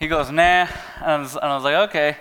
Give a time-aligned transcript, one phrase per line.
[0.00, 0.66] he goes, nah.
[0.96, 2.16] And I was, and I was like, okay.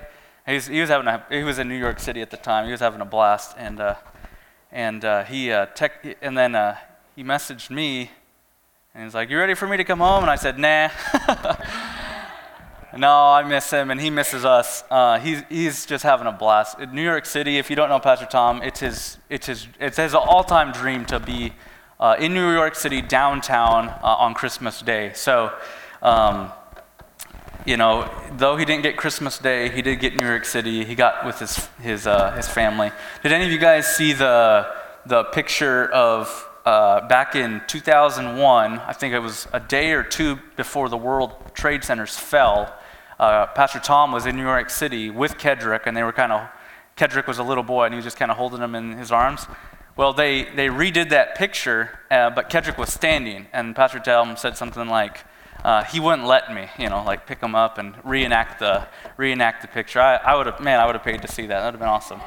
[0.45, 2.65] He's, he was having a, he was in New York City at the time.
[2.65, 3.95] He was having a blast, and uh,
[4.71, 6.75] and uh, he uh, tech, and then uh,
[7.15, 8.11] he messaged me,
[8.93, 10.89] and he's like, "You ready for me to come home?" And I said, "Nah."
[12.97, 14.83] no, I miss him, and he misses us.
[14.89, 16.79] Uh, he's he's just having a blast.
[16.79, 19.97] In New York City, if you don't know Pastor Tom, it's his it's his it's
[19.97, 21.53] his all-time dream to be
[21.99, 25.11] uh, in New York City downtown on Christmas Day.
[25.13, 25.53] So.
[26.01, 26.51] Um,
[27.65, 30.85] you know, though he didn't get Christmas Day, he did get New York City.
[30.85, 32.91] He got with his, his, uh, his family.
[33.21, 34.67] Did any of you guys see the,
[35.05, 38.79] the picture of uh, back in 2001?
[38.79, 42.73] I think it was a day or two before the World Trade Centers fell.
[43.19, 46.47] Uh, Pastor Tom was in New York City with Kedrick, and they were kind of,
[46.95, 49.11] Kedrick was a little boy, and he was just kind of holding him in his
[49.11, 49.45] arms.
[49.97, 54.55] Well, they, they redid that picture, uh, but Kedrick was standing, and Pastor Tom said
[54.55, 55.25] something like,
[55.63, 58.87] uh, he wouldn't let me, you know, like pick him up and reenact the
[59.17, 59.99] reenact the picture.
[59.99, 61.59] I, I would have, man, I would have paid to see that.
[61.59, 62.21] That would have been awesome.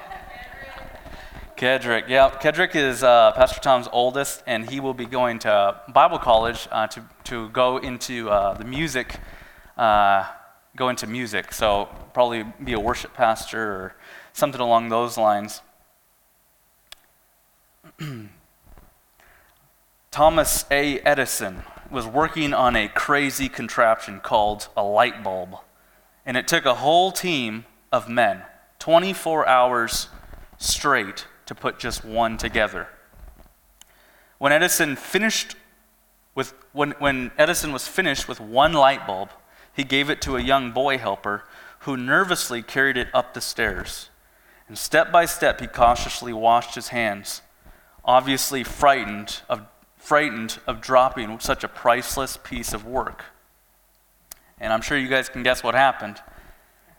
[1.57, 6.19] Kedrick, yeah, Kedrick is uh, Pastor Tom's oldest, and he will be going to Bible
[6.19, 9.19] college uh, to to go into uh, the music,
[9.79, 10.27] uh,
[10.77, 11.53] go into music.
[11.53, 13.95] So probably be a worship pastor or
[14.35, 15.63] something along those lines.
[20.11, 21.01] Thomas A.
[21.01, 21.63] Edison
[21.93, 25.57] was working on a crazy contraption called a light bulb.
[26.25, 28.43] And it took a whole team of men,
[28.79, 30.09] 24 hours
[30.59, 32.89] straight, to put just one together.
[34.39, 35.55] When Edison finished
[36.35, 39.31] with when, when Edison was finished with one light bulb,
[39.73, 41.45] he gave it to a young boy helper
[41.81, 44.09] who nervously carried it up the stairs.
[44.69, 47.43] And step by step, he cautiously washed his hands,
[48.05, 49.67] obviously frightened of
[50.03, 53.25] frightened of dropping such a priceless piece of work.
[54.59, 56.21] And I'm sure you guys can guess what happened.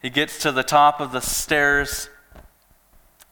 [0.02, 2.10] He gets to the top of the stairs,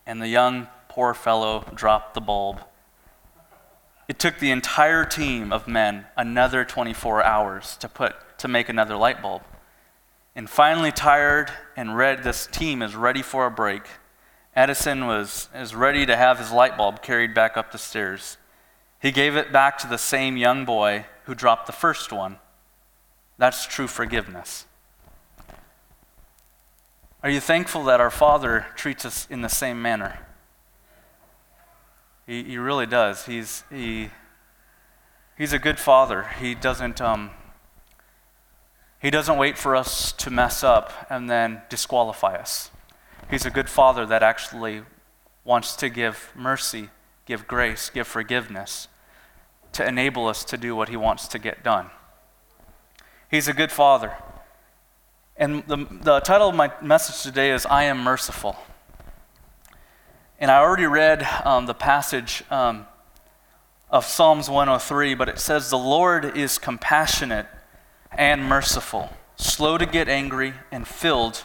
[0.05, 2.61] and the young poor fellow dropped the bulb.
[4.09, 8.98] It took the entire team of men another 24 hours to put to make another
[8.98, 9.43] light bulb.
[10.36, 13.83] And finally tired and red this team is ready for a break.
[14.53, 18.38] Edison was is ready to have his light bulb carried back up the stairs.
[19.02, 22.38] He gave it back to the same young boy who dropped the first one.
[23.38, 24.66] That's true forgiveness.
[27.23, 30.20] Are you thankful that our Father treats us in the same manner?
[32.28, 33.26] He, he really does.
[33.26, 34.10] He's, he,
[35.38, 36.28] he's a good Father.
[36.39, 37.32] He doesn't, um,
[39.02, 42.70] he doesn't wait for us to mess up and then disqualify us.
[43.30, 44.83] He's a good Father that actually
[45.44, 46.89] wants to give mercy,
[47.31, 48.89] give grace, give forgiveness
[49.71, 51.89] to enable us to do what He wants to get done.
[53.30, 54.17] He's a good Father.
[55.37, 58.58] And the, the title of my message today is I Am Merciful.
[60.41, 62.86] And I already read um, the passage um,
[63.89, 67.45] of Psalms 103, but it says, The Lord is compassionate
[68.11, 71.43] and merciful, slow to get angry, and filled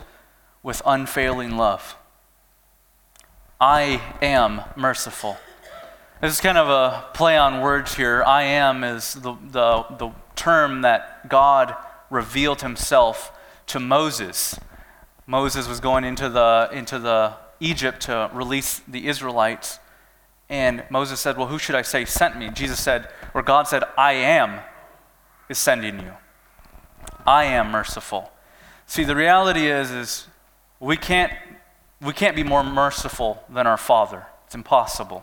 [0.65, 1.95] with unfailing love.
[3.61, 5.37] I am merciful.
[6.19, 8.25] This is kind of a play on words here.
[8.27, 11.77] I am is the, the, the term that God
[12.09, 14.59] revealed himself to Moses.
[15.27, 19.79] Moses was going into the, into the Egypt to release the Israelites.
[20.49, 22.49] And Moses said, Well, who should I say sent me?
[22.49, 24.61] Jesus said, or God said, I am
[25.51, 26.13] is sending you.
[27.27, 28.33] I am merciful.
[28.87, 30.29] See, the reality is, is
[30.81, 31.35] we can't,
[32.01, 34.27] we can't be more merciful than our Father.
[34.47, 35.23] It's impossible.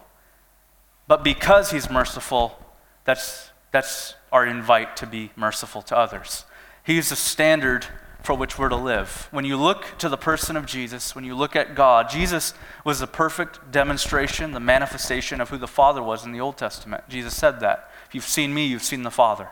[1.08, 2.58] But because he's merciful,
[3.04, 6.46] that's, that's our invite to be merciful to others.
[6.84, 7.88] He's the standard
[8.22, 9.28] for which we're to live.
[9.32, 12.54] When you look to the person of Jesus, when you look at God, Jesus
[12.86, 17.04] was the perfect demonstration, the manifestation of who the Father was in the Old Testament.
[17.10, 17.92] Jesus said that.
[18.08, 19.50] If you've seen me, you've seen the Father.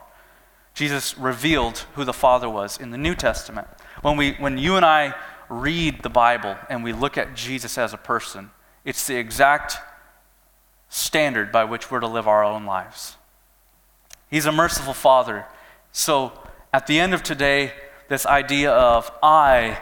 [0.73, 3.68] Jesus revealed who the Father was in the New Testament.
[4.01, 5.15] When, we, when you and I
[5.50, 8.51] read the Bible and we look at Jesus as a person,
[8.86, 9.77] it's the exact
[10.91, 13.15] standard by which we're to live our own lives.
[14.29, 15.45] He's a merciful Father.
[15.93, 16.33] So
[16.73, 17.71] at the end of today,
[18.09, 19.79] this idea of I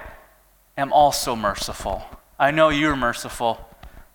[0.78, 2.04] am also merciful.
[2.38, 3.60] I know you're merciful,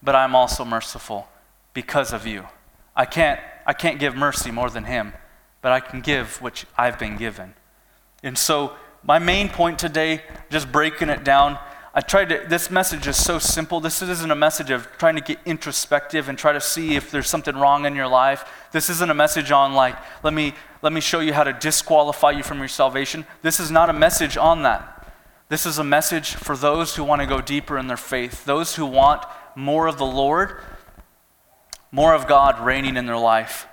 [0.04, 1.26] but I'm also merciful
[1.74, 2.46] because of you.
[2.94, 5.14] I can't, I can't give mercy more than Him,
[5.62, 7.54] but I can give which I've been given.
[8.22, 11.58] And so, my main point today, just breaking it down,
[11.96, 13.78] I tried to, this message is so simple.
[13.78, 17.28] This isn't a message of trying to get introspective and try to see if there's
[17.28, 18.44] something wrong in your life.
[18.72, 22.32] This isn't a message on, like, let me, let me show you how to disqualify
[22.32, 23.24] you from your salvation.
[23.42, 25.08] This is not a message on that.
[25.48, 28.74] This is a message for those who want to go deeper in their faith, those
[28.74, 29.24] who want
[29.54, 30.60] more of the Lord,
[31.92, 33.68] more of God reigning in their life.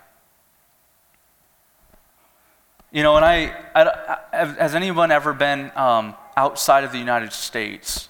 [2.91, 7.33] You know, and I, I, I has anyone ever been um, outside of the United
[7.33, 8.09] States?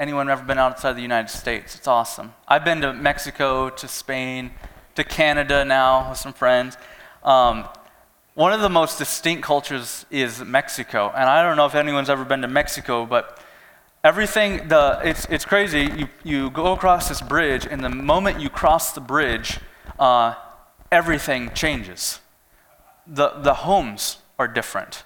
[0.00, 1.74] Anyone ever been outside the United States?
[1.74, 2.34] It's awesome.
[2.46, 4.52] I've been to Mexico, to Spain,
[4.94, 6.76] to Canada now with some friends.
[7.24, 7.68] Um,
[8.34, 12.24] one of the most distinct cultures is Mexico, and I don't know if anyone's ever
[12.24, 13.40] been to Mexico, but
[14.04, 15.90] everything the it's it's crazy.
[15.96, 19.58] You you go across this bridge, and the moment you cross the bridge,
[19.98, 20.34] uh,
[20.92, 22.20] everything changes
[23.08, 25.04] the, the homes are different.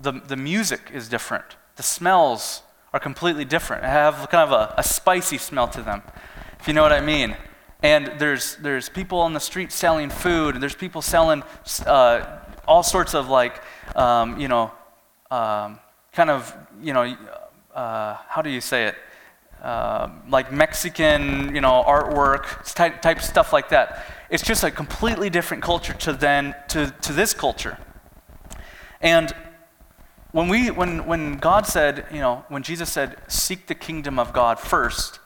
[0.00, 1.56] The, the music is different.
[1.76, 3.84] The smells are completely different.
[3.84, 6.02] Have kind of a, a spicy smell to them,
[6.58, 7.36] if you know what I mean.
[7.82, 11.42] And there's, there's people on the street selling food, and there's people selling
[11.86, 13.62] uh, all sorts of like,
[13.96, 14.70] um, you know,
[15.30, 15.78] um,
[16.12, 17.16] kind of, you know,
[17.74, 18.96] uh, how do you say it?
[19.62, 24.06] Uh, like Mexican, you know, artwork, type, type stuff like that.
[24.30, 27.78] It's just a completely different culture to then to, to this culture.
[29.00, 29.34] And
[30.32, 34.32] when we when when God said, you know, when Jesus said, seek the kingdom of
[34.32, 35.18] God first,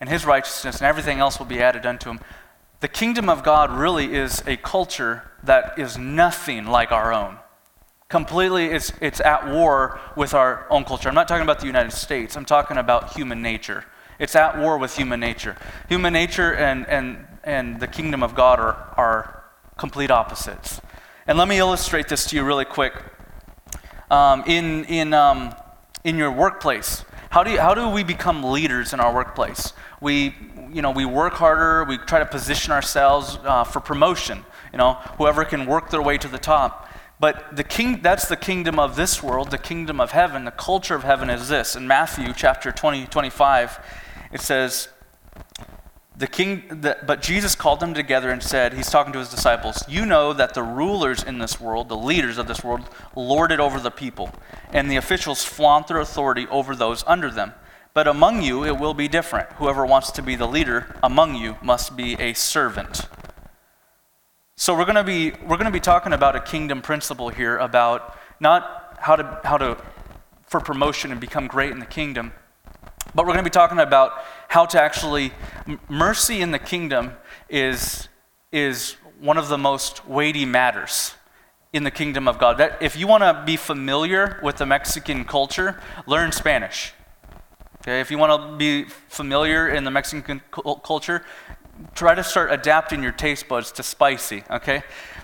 [0.00, 2.20] and his righteousness, and everything else will be added unto him,
[2.80, 7.38] the kingdom of God really is a culture that is nothing like our own.
[8.08, 11.08] Completely it's, it's at war with our own culture.
[11.08, 12.36] I'm not talking about the united states.
[12.36, 13.84] I'm talking about human nature.
[14.18, 15.56] It's at war with human nature.
[15.88, 19.44] Human nature and, and, and the kingdom of god are, are
[19.76, 20.80] complete opposites.
[21.26, 22.94] And let me illustrate this to you really quick
[24.10, 25.54] um, in, in, um,
[26.04, 30.34] in your workplace how do, you, how do we become leaders in our workplace we,
[30.72, 34.94] you know, we work harder we try to position ourselves uh, for promotion you know
[35.16, 36.88] whoever can work their way to the top
[37.20, 40.44] but the king, that's the kingdom of this world, the kingdom of heaven.
[40.44, 41.74] The culture of heaven is this.
[41.74, 43.80] In Matthew chapter 20, 25,
[44.32, 44.88] it says,
[46.18, 49.84] the king, the, but Jesus called them together and said, He's talking to his disciples,
[49.88, 53.60] You know that the rulers in this world, the leaders of this world, lord it
[53.60, 54.30] over the people,
[54.72, 57.54] and the officials flaunt their authority over those under them.
[57.94, 59.50] But among you it will be different.
[59.52, 63.08] Whoever wants to be the leader among you must be a servant.
[64.56, 67.56] So we're going to be we're going to be talking about a kingdom principle here
[67.58, 69.80] about not how to how to
[70.46, 72.32] for promotion and become great in the kingdom,
[73.14, 74.12] but we're going to be talking about
[74.48, 75.32] how to actually
[75.88, 77.12] mercy in the kingdom
[77.48, 78.08] is
[78.52, 81.14] is one of the most weighty matters
[81.72, 82.58] in the kingdom of God.
[82.58, 86.92] That if you want to be familiar with the Mexican culture, learn Spanish.
[87.82, 91.24] Okay, if you want to be familiar in the Mexican culture,
[91.94, 94.82] try to start adapting your taste buds to spicy, okay?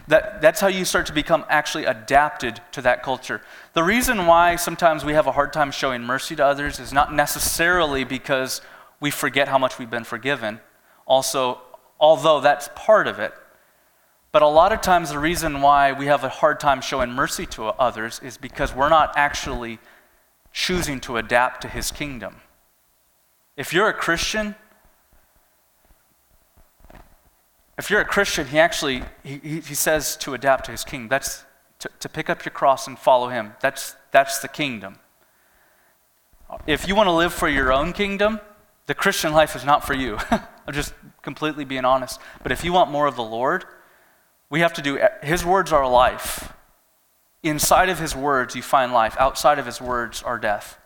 [0.08, 3.40] That, that's how you start to become actually adapted to that culture.
[3.72, 7.12] The reason why sometimes we have a hard time showing mercy to others is not
[7.12, 8.60] necessarily because
[9.00, 10.60] we forget how much we've been forgiven.
[11.06, 11.60] Also,
[11.98, 13.32] although that's part of it,
[14.30, 17.46] but a lot of times the reason why we have a hard time showing mercy
[17.46, 19.78] to others is because we're not actually
[20.52, 22.36] choosing to adapt to his kingdom.
[23.56, 24.56] If you're a Christian,
[27.76, 31.08] if you're a Christian, he actually he, he says to adapt to his kingdom.
[31.08, 31.44] That's
[31.80, 33.52] to, to pick up your cross and follow him.
[33.60, 34.98] That's that's the kingdom.
[36.66, 38.40] If you want to live for your own kingdom,
[38.86, 40.18] the Christian life is not for you.
[40.30, 42.20] I'm just completely being honest.
[42.42, 43.64] But if you want more of the Lord,
[44.50, 46.52] we have to do his words are life.
[47.42, 49.16] Inside of his words you find life.
[49.18, 50.78] Outside of his words are death.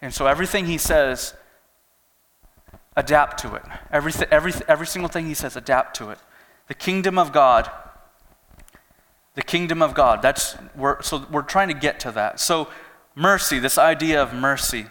[0.00, 1.34] And so everything he says
[2.96, 3.62] adapt to it.
[3.90, 6.18] Every, every, every single thing he says, adapt to it.
[6.68, 7.70] The kingdom of God.
[9.34, 10.22] The kingdom of God.
[10.22, 12.40] That's we're, so we're trying to get to that.
[12.40, 12.68] So
[13.14, 14.86] mercy, this idea of mercy.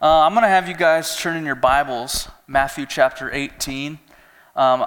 [0.00, 3.98] Uh, I'm going to have you guys turn in your Bibles, Matthew chapter 18.
[4.54, 4.86] Um,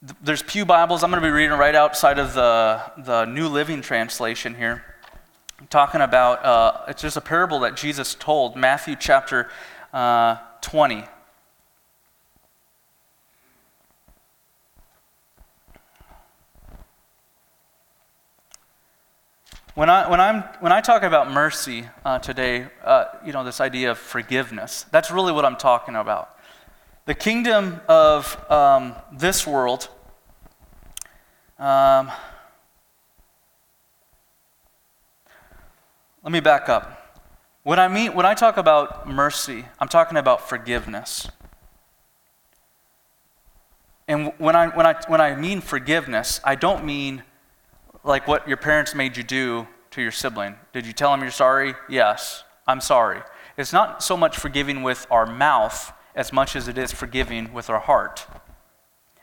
[0.00, 1.02] th- there's Pew Bibles.
[1.02, 4.82] I'm going to be reading right outside of the, the New Living Translation here.
[5.58, 9.50] I'm talking about, uh, it's just a parable that Jesus told, Matthew chapter
[9.92, 11.04] uh, 20.
[19.74, 23.58] When I, when, I'm, when I talk about mercy uh, today, uh, you know, this
[23.58, 26.36] idea of forgiveness, that's really what I'm talking about.
[27.06, 29.88] The kingdom of um, this world,
[31.58, 32.10] um,
[36.22, 37.18] let me back up.
[37.62, 41.28] When I, mean, when I talk about mercy, I'm talking about forgiveness.
[44.06, 47.22] And when I, when, I, when I mean forgiveness, I don't mean
[48.04, 50.56] like what your parents made you do to your sibling?
[50.72, 51.74] Did you tell them you're sorry?
[51.88, 53.20] Yes, I'm sorry.
[53.56, 57.70] It's not so much forgiving with our mouth as much as it is forgiving with
[57.70, 58.26] our heart.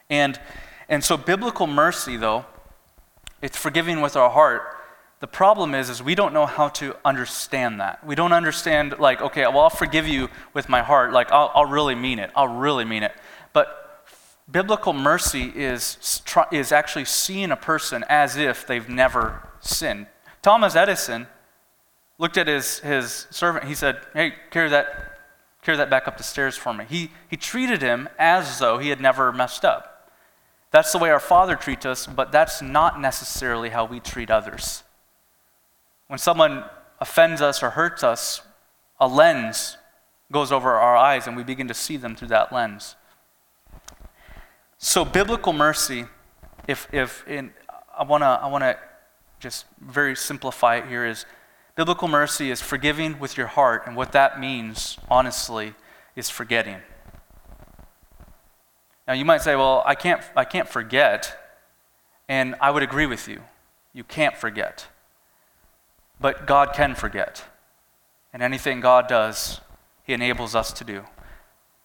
[0.10, 0.40] And,
[0.88, 2.46] and so biblical mercy, though,
[3.42, 4.76] it's forgiving with our heart.
[5.20, 8.06] The problem is, is we don't know how to understand that.
[8.06, 11.12] We don't understand, like, okay, well, I'll forgive you with my heart.
[11.12, 12.32] Like, I'll, I'll really mean it.
[12.36, 13.12] I'll really mean it.
[14.52, 20.08] Biblical mercy is, is actually seeing a person as if they've never sinned.
[20.42, 21.28] Thomas Edison
[22.18, 23.66] looked at his, his servant.
[23.66, 25.20] He said, Hey, carry that,
[25.62, 26.86] carry that back up the stairs for me.
[26.90, 30.12] He, he treated him as though he had never messed up.
[30.72, 34.84] That's the way our Father treats us, but that's not necessarily how we treat others.
[36.08, 36.64] When someone
[37.00, 38.42] offends us or hurts us,
[39.00, 39.78] a lens
[40.32, 42.96] goes over our eyes and we begin to see them through that lens.
[44.82, 46.06] So, biblical mercy,
[46.66, 47.52] if, if in,
[47.98, 48.78] I want to I wanna
[49.38, 51.26] just very simplify it here, is
[51.76, 55.74] biblical mercy is forgiving with your heart, and what that means, honestly,
[56.16, 56.78] is forgetting.
[59.06, 61.38] Now, you might say, well, I can't, I can't forget,
[62.30, 63.42] and I would agree with you.
[63.92, 64.88] You can't forget.
[66.22, 67.44] But God can forget.
[68.32, 69.60] And anything God does,
[70.06, 71.04] He enables us to do.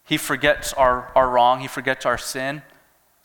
[0.05, 2.61] He forgets our, our wrong, He forgets our sin,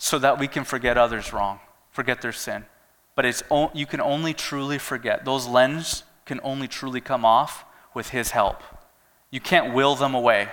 [0.02, 2.64] so that we can forget others' wrong, forget their sin.
[3.14, 3.42] But it's,
[3.75, 5.26] you can only truly forget.
[5.26, 8.62] Those lenses can only truly come off with His help.
[9.30, 10.49] You can't will them away.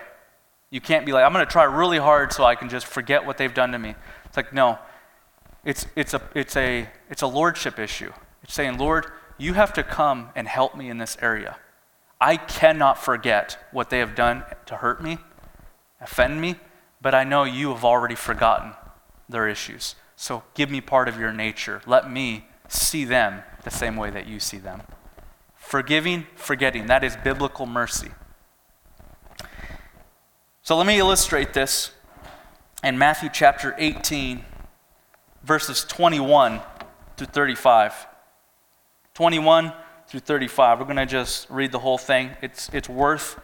[0.70, 3.25] You can't be like, I'm going to try really hard so I can just forget
[3.25, 3.96] what they've done to me.
[4.25, 4.80] It's like, no.
[5.63, 8.12] It's, it's, a, it's, a, it's a lordship issue.
[8.44, 9.06] It's saying, Lord,
[9.38, 11.56] you have to come and help me in this area.
[12.20, 15.20] I cannot forget what they have done to hurt me,
[16.01, 16.56] offend me,
[17.01, 18.74] but I know you have already forgotten
[19.30, 19.96] their issues.
[20.16, 21.82] So give me part of your nature.
[21.86, 24.82] Let me see them the same way that you see them.
[25.56, 26.88] Forgiving, forgetting.
[26.88, 28.12] That is biblical mercy.
[30.62, 31.92] So let me illustrate this
[32.84, 34.44] in Matthew chapter 18,
[35.44, 36.62] verses 21
[37.16, 38.08] through 35.
[39.14, 39.74] 21
[40.08, 40.80] through 35.
[40.80, 42.32] We're going to just read the whole thing.
[42.42, 43.40] It's, it's worth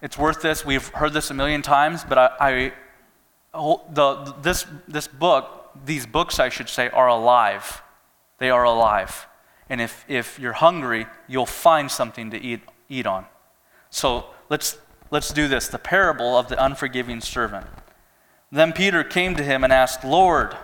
[0.00, 0.64] it's worth this.
[0.64, 2.72] We've heard this a million times, but I, I
[3.52, 7.82] the, this, this book, these books, I should say, are alive.
[8.38, 9.26] They are alive.
[9.68, 13.26] And if, if you're hungry, you'll find something to eat, eat on.
[13.90, 14.78] So let's,
[15.10, 17.66] let's do this the parable of the unforgiving servant.
[18.50, 20.56] Then Peter came to him and asked, Lord,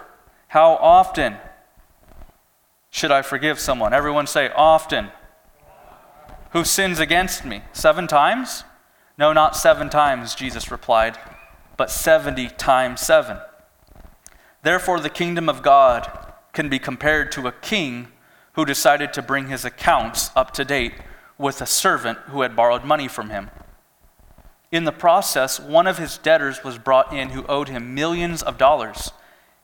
[0.48, 1.36] how often
[2.90, 3.92] should I forgive someone?
[3.92, 5.10] Everyone say, often.
[6.52, 7.62] Who sins against me?
[7.72, 8.64] Seven times?
[9.18, 11.18] No, not seven times, Jesus replied
[11.76, 13.38] but 70 times 7.
[14.62, 18.08] Therefore, the kingdom of God can be compared to a king
[18.52, 20.94] who decided to bring his accounts up to date
[21.36, 23.50] with a servant who had borrowed money from him.
[24.70, 28.58] In the process, one of his debtors was brought in who owed him millions of
[28.58, 29.12] dollars.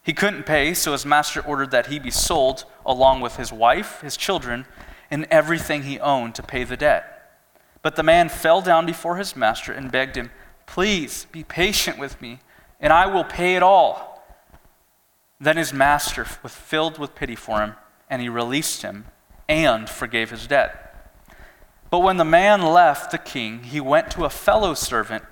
[0.03, 4.01] He couldn't pay, so his master ordered that he be sold along with his wife,
[4.01, 4.67] his children,
[5.11, 7.39] and everything he owned to pay the debt.
[7.83, 10.31] But the man fell down before his master and begged him,
[10.71, 12.39] Please be patient with me,
[12.79, 14.23] and I will pay it all.
[15.41, 17.75] Then his master was filled with pity for him,
[18.09, 19.07] and he released him
[19.49, 21.11] and forgave his debt.
[21.91, 25.25] But when the man left the king, he went to a fellow servant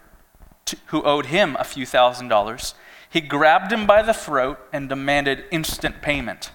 [0.87, 2.75] who owed him a few thousand dollars.
[3.09, 6.51] He grabbed him by the throat and demanded instant payment.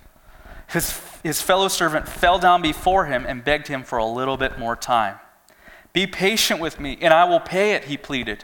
[0.67, 4.59] His, his fellow servant fell down before him and begged him for a little bit
[4.59, 5.19] more time.
[5.93, 8.43] Be patient with me, and I will pay it, he pleaded.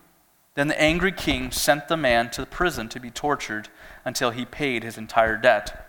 [0.53, 3.69] Then the angry king sent the man to prison to be tortured
[4.03, 5.87] until he paid his entire debt.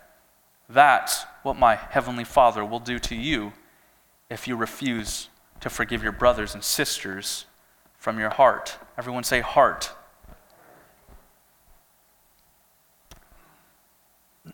[0.69, 3.53] That's what my heavenly Father will do to you
[4.31, 5.29] if you refuse
[5.61, 7.47] to forgive your brothers and sisters
[7.99, 8.79] from your heart.
[8.97, 9.93] Everyone say, heart.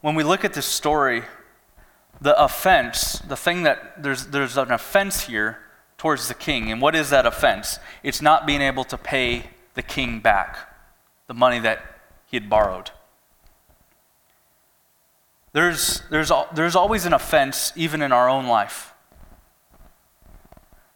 [0.00, 1.22] when we look at this story,
[2.24, 5.58] the offense, the thing that there's, there's an offense here
[5.98, 6.72] towards the king.
[6.72, 7.78] And what is that offense?
[8.02, 10.56] It's not being able to pay the king back
[11.26, 11.80] the money that
[12.24, 12.92] he had borrowed.
[15.52, 18.94] There's, there's, there's always an offense, even in our own life.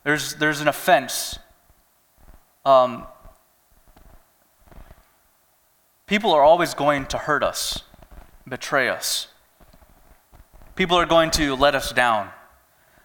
[0.04, 1.38] There's, there's an offense.
[2.64, 3.06] Um,
[6.06, 7.82] people are always going to hurt us,
[8.49, 9.28] betray us.
[10.78, 12.30] People are going to let us down,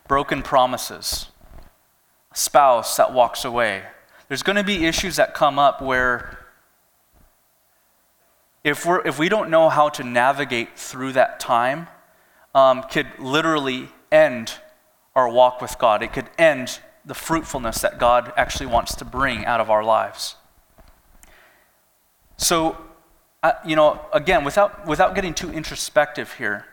[0.08, 1.30] broken promises,
[2.32, 3.82] a spouse that walks away.
[4.28, 6.38] There's going to be issues that come up where
[8.64, 11.88] if, we're, if we don't know how to navigate through that time,
[12.54, 14.54] um, could literally end
[15.16, 16.04] our walk with God.
[16.04, 20.36] It could end the fruitfulness that God actually wants to bring out of our lives.
[22.38, 22.78] So,
[23.66, 26.68] you know, again, without, without getting too introspective here,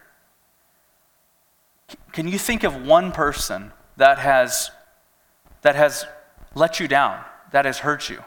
[2.12, 4.70] can you think of one person that has,
[5.62, 6.06] that has
[6.54, 8.22] let you down, that has hurt you?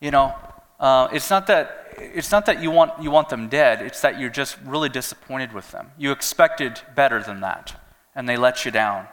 [0.00, 0.34] You know,
[0.80, 4.18] uh, it's not that it's not that you want, you want them dead, it's that
[4.18, 5.90] you're just really disappointed with them.
[5.98, 7.78] You expected better than that,
[8.14, 9.08] and they let you down.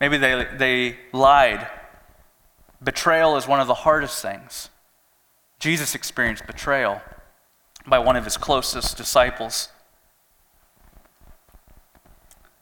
[0.00, 1.66] Maybe they, they lied.
[2.82, 4.70] Betrayal is one of the hardest things.
[5.58, 7.00] Jesus experienced betrayal
[7.86, 9.68] by one of his closest disciples.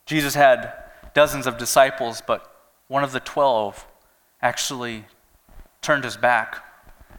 [0.07, 0.73] Jesus had
[1.15, 2.55] dozens of disciples, but
[2.89, 3.87] one of the twelve
[4.41, 5.05] actually
[5.81, 6.65] turned his back.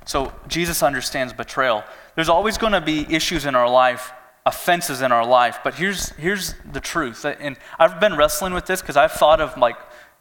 [0.05, 1.83] So Jesus understands betrayal
[2.15, 4.11] there's always going to be issues in our life,
[4.45, 5.59] offenses in our life.
[5.63, 7.25] But here's, here's the truth.
[7.25, 9.77] And I've been wrestling with this because I've thought of like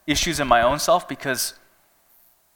[0.07, 1.55] issues in my own self because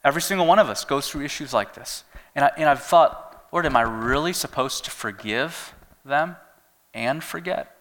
[0.05, 2.05] every single one of us goes through issues like this.
[2.35, 6.37] And, I, and I've thought, Lord, am I really supposed to forgive them
[6.95, 7.77] and forget?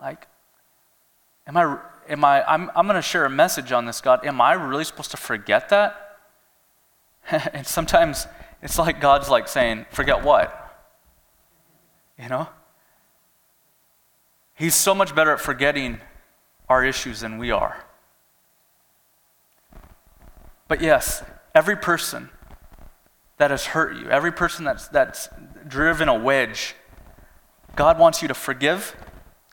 [0.00, 0.26] Like,
[1.48, 1.78] am I,
[2.08, 4.24] am I, I'm, I'm going to share a message on this, God.
[4.24, 6.18] Am I really supposed to forget that?
[7.52, 8.26] and sometimes
[8.62, 10.54] it's like God's like saying, forget what?
[12.18, 12.48] You know?
[14.54, 16.00] He's so much better at forgetting
[16.68, 17.84] our issues than we are.
[20.66, 21.22] But yes,
[21.54, 22.28] every person
[23.38, 25.28] that has hurt you, every person that's, that's
[25.66, 26.74] driven a wedge,
[27.76, 28.96] God wants you to forgive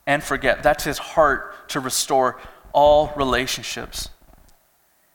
[0.07, 0.63] and forget.
[0.63, 2.39] That's his heart to restore
[2.73, 4.09] all relationships.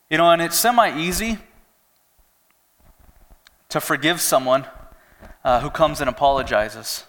[0.08, 1.38] You know, and it's semi easy
[3.68, 4.66] to forgive someone
[5.44, 7.04] uh, who comes and apologizes.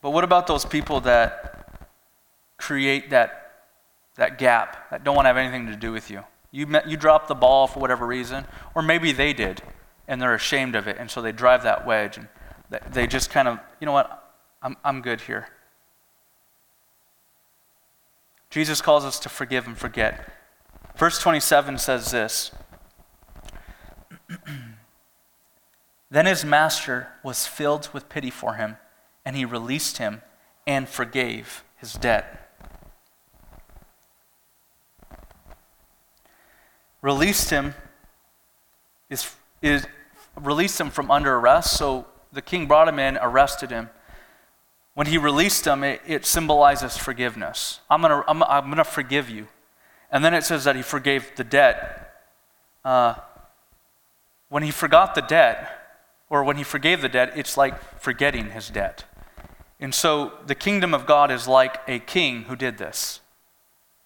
[0.00, 1.78] But what about those people that
[2.56, 3.52] create that,
[4.16, 6.24] that gap, that don't want to have anything to do with you?
[6.50, 9.62] You, met, you dropped the ball for whatever reason, or maybe they did,
[10.08, 12.28] and they're ashamed of it, and so they drive that wedge, and
[12.90, 15.48] they just kind of, you know what, I'm, I'm good here.
[18.52, 20.30] Jesus calls us to forgive and forget.
[20.98, 22.50] Verse 27 says this
[26.10, 28.76] Then his master was filled with pity for him,
[29.24, 30.20] and he released him
[30.66, 32.50] and forgave his debt.
[37.00, 37.72] Released him
[39.08, 39.86] is, is
[40.38, 41.78] released him from under arrest.
[41.78, 43.88] So the king brought him in, arrested him.
[44.94, 47.80] When he released him, it, it symbolizes forgiveness.
[47.88, 49.48] I'm going to I'm, I'm gonna forgive you.
[50.10, 52.14] And then it says that he forgave the debt.
[52.84, 53.14] Uh,
[54.50, 55.82] when he forgot the debt,
[56.28, 59.04] or when he forgave the debt, it's like forgetting his debt.
[59.80, 63.20] And so the kingdom of God is like a king who did this.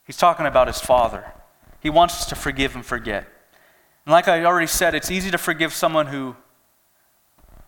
[0.07, 1.33] He's talking about his father.
[1.81, 3.27] He wants us to forgive and forget.
[4.05, 6.37] And like I already said, it's easy to forgive someone who,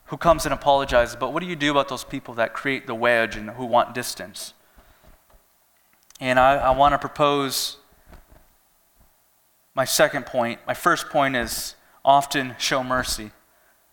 [0.08, 2.94] who comes and apologizes, but what do you do about those people that create the
[2.94, 4.54] wedge and who want distance?
[6.20, 7.76] And I, I want to propose
[9.74, 10.60] my second point.
[10.66, 13.30] My first point is often show mercy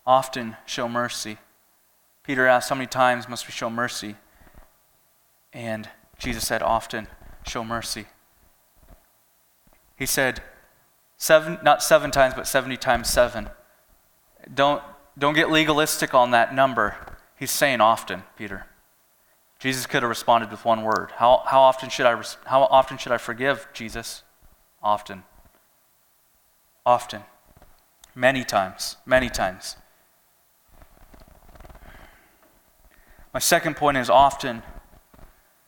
[0.06, 1.38] often show mercy.
[2.22, 4.14] Peter asked, How many times must we show mercy?
[5.52, 7.08] And Jesus said, Often
[7.46, 8.06] show mercy.
[9.96, 10.42] He said,
[11.16, 13.48] seven, not seven times, but 70 times seven.
[14.54, 14.82] Don't,
[15.18, 16.96] don't get legalistic on that number.
[17.36, 18.66] He's saying often, Peter.
[19.58, 21.12] Jesus could have responded with one word.
[21.16, 24.22] How, how, often, should I, how often should I forgive, Jesus?
[24.82, 25.24] Often.
[26.84, 27.22] Often.
[28.14, 28.96] Many times.
[29.06, 29.76] Many times.
[33.32, 34.62] My second point is often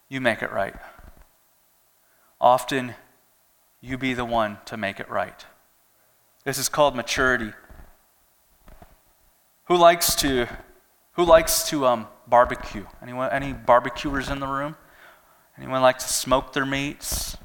[0.09, 0.75] you make it right.
[2.41, 2.95] Often
[3.81, 5.45] you be the one to make it right.
[6.45, 7.53] This is called maturity.
[9.69, 10.49] Who likes to
[11.13, 12.87] who likes to um, barbecue?
[13.03, 14.77] Anyone any barbecuers in the room?
[15.59, 17.37] Anyone like to smoke their meats?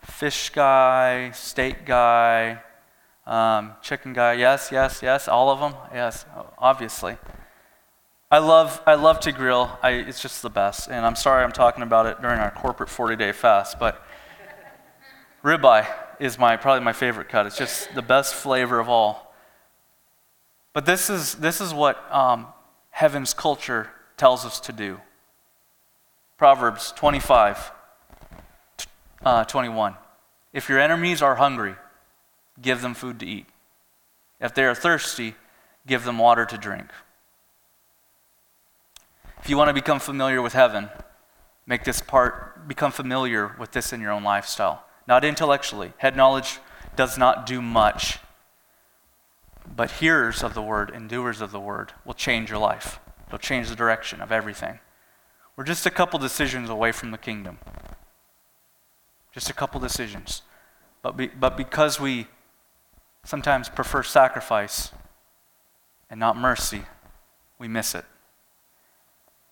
[0.00, 2.60] Fish guy, steak guy,
[3.24, 6.26] um, chicken guy, yes, yes, yes, all of them, yes,
[6.58, 7.16] obviously.
[8.32, 9.78] I love, I love to grill.
[9.80, 10.88] I, it's just the best.
[10.88, 14.04] And I'm sorry I'm talking about it during our corporate 40 day fast, but
[15.44, 15.86] ribeye
[16.18, 17.46] is my, probably my favorite cut.
[17.46, 19.23] It's just the best flavor of all.
[20.74, 22.48] But this is, this is what um,
[22.90, 25.00] heaven's culture tells us to do.
[26.36, 27.70] Proverbs 25,
[29.24, 29.94] uh, 21.
[30.52, 31.76] If your enemies are hungry,
[32.60, 33.46] give them food to eat.
[34.40, 35.36] If they are thirsty,
[35.86, 36.90] give them water to drink.
[39.40, 40.90] If you want to become familiar with heaven,
[41.66, 44.84] make this part, become familiar with this in your own lifestyle.
[45.06, 45.92] Not intellectually.
[45.98, 46.58] Head knowledge
[46.96, 48.18] does not do much.
[49.66, 53.00] But hearers of the word and doers of the word will change your life.
[53.26, 54.78] It'll change the direction of everything.
[55.56, 57.58] We're just a couple decisions away from the kingdom.
[59.32, 60.42] Just a couple decisions.
[61.02, 62.28] But, be, but because we
[63.24, 64.90] sometimes prefer sacrifice
[66.10, 66.82] and not mercy,
[67.58, 68.04] we miss it.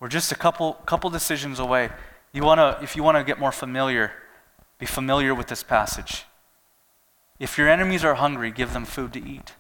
[0.00, 1.90] We're just a couple, couple decisions away.
[2.32, 4.12] You wanna, if you want to get more familiar,
[4.78, 6.24] be familiar with this passage.
[7.38, 9.52] If your enemies are hungry, give them food to eat.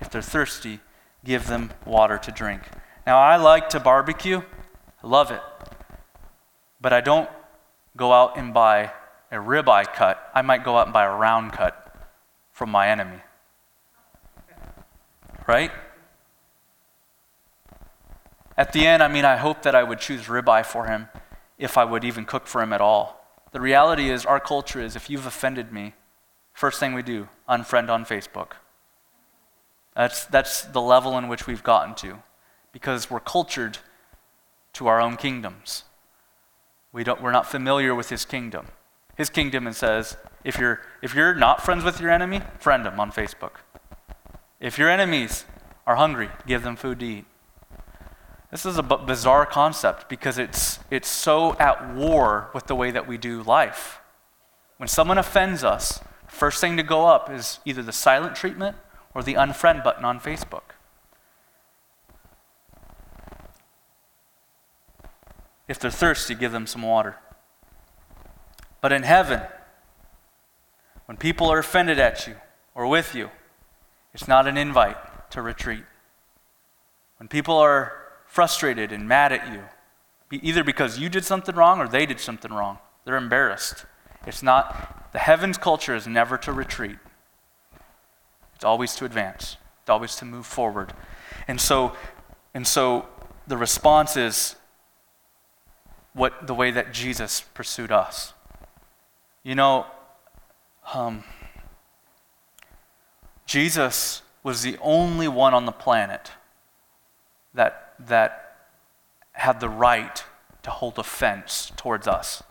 [0.00, 0.80] If they're thirsty,
[1.24, 2.62] give them water to drink.
[3.06, 4.42] Now, I like to barbecue,
[5.02, 5.40] I love it.
[6.80, 7.28] But I don't
[7.96, 8.92] go out and buy
[9.30, 10.30] a ribeye cut.
[10.34, 11.94] I might go out and buy a round cut
[12.52, 13.20] from my enemy.
[15.46, 15.72] Right?
[18.56, 21.08] At the end, I mean, I hope that I would choose ribeye for him
[21.58, 23.24] if I would even cook for him at all.
[23.52, 25.94] The reality is, our culture is if you've offended me,
[26.52, 28.52] first thing we do, unfriend on Facebook.
[29.98, 32.22] That's, that's the level in which we've gotten to
[32.70, 33.78] because we're cultured
[34.74, 35.82] to our own kingdoms.
[36.92, 38.68] We don't, we're not familiar with his kingdom.
[39.16, 43.00] His kingdom and says, if you're, if you're not friends with your enemy, friend them
[43.00, 43.54] on Facebook.
[44.60, 45.44] If your enemies
[45.84, 47.24] are hungry, give them food to eat.
[48.52, 52.92] This is a b- bizarre concept because it's, it's so at war with the way
[52.92, 53.98] that we do life.
[54.76, 58.76] When someone offends us, first thing to go up is either the silent treatment
[59.18, 60.76] or the unfriend button on Facebook.
[65.66, 67.16] If they're thirsty, give them some water.
[68.80, 69.40] But in heaven,
[71.06, 72.36] when people are offended at you
[72.76, 73.30] or with you,
[74.14, 75.82] it's not an invite to retreat.
[77.16, 77.92] When people are
[78.24, 79.64] frustrated and mad at you,
[80.30, 83.84] either because you did something wrong or they did something wrong, they're embarrassed.
[84.28, 86.98] It's not, the heavens culture is never to retreat,
[88.58, 90.92] it's always to advance, it's always to move forward.
[91.46, 91.92] And so,
[92.54, 93.06] and so
[93.46, 94.56] the response is
[96.12, 98.34] what the way that Jesus pursued us.
[99.44, 99.86] You know,
[100.92, 101.22] um,
[103.46, 106.32] Jesus was the only one on the planet
[107.54, 108.56] that, that
[109.34, 110.24] had the right
[110.64, 112.42] to hold offense towards us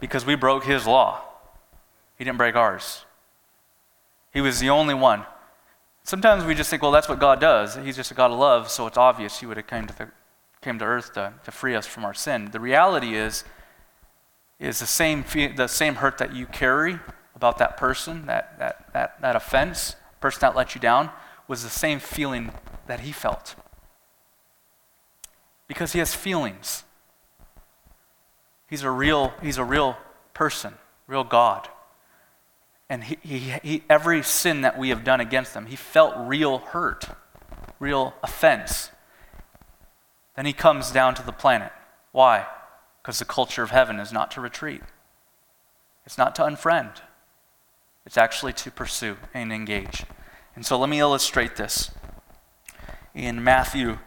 [0.00, 1.22] because we broke his law.
[2.18, 3.04] He didn't break ours.
[4.34, 5.24] He was the only one.
[6.02, 7.76] Sometimes we just think, well, that's what God does.
[7.76, 10.08] He's just a God of love, so it's obvious he would have come to the
[10.64, 12.48] came to earth to, to free us from our sin.
[12.50, 13.44] The reality is,
[14.58, 15.24] is the same,
[15.56, 16.98] the same hurt that you carry
[17.36, 21.10] about that person, that, that, that, that offense, person that let you down,
[21.46, 22.50] was the same feeling
[22.86, 23.54] that he felt.
[25.68, 26.84] Because he has feelings.
[28.66, 29.98] He's a real, he's a real
[30.32, 30.74] person,
[31.06, 31.68] real God.
[32.88, 36.58] And he, he, he, every sin that we have done against him, he felt real
[36.58, 37.06] hurt,
[37.78, 38.90] real offense.
[40.36, 41.72] Then he comes down to the planet.
[42.12, 42.46] Why?
[43.02, 44.82] Because the culture of heaven is not to retreat,
[46.04, 47.00] it's not to unfriend,
[48.04, 50.04] it's actually to pursue and engage.
[50.54, 51.90] And so let me illustrate this
[53.14, 53.98] in Matthew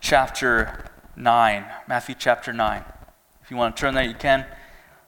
[0.00, 1.64] chapter 9.
[1.86, 2.84] Matthew chapter 9.
[3.42, 4.46] If you want to turn there, you can.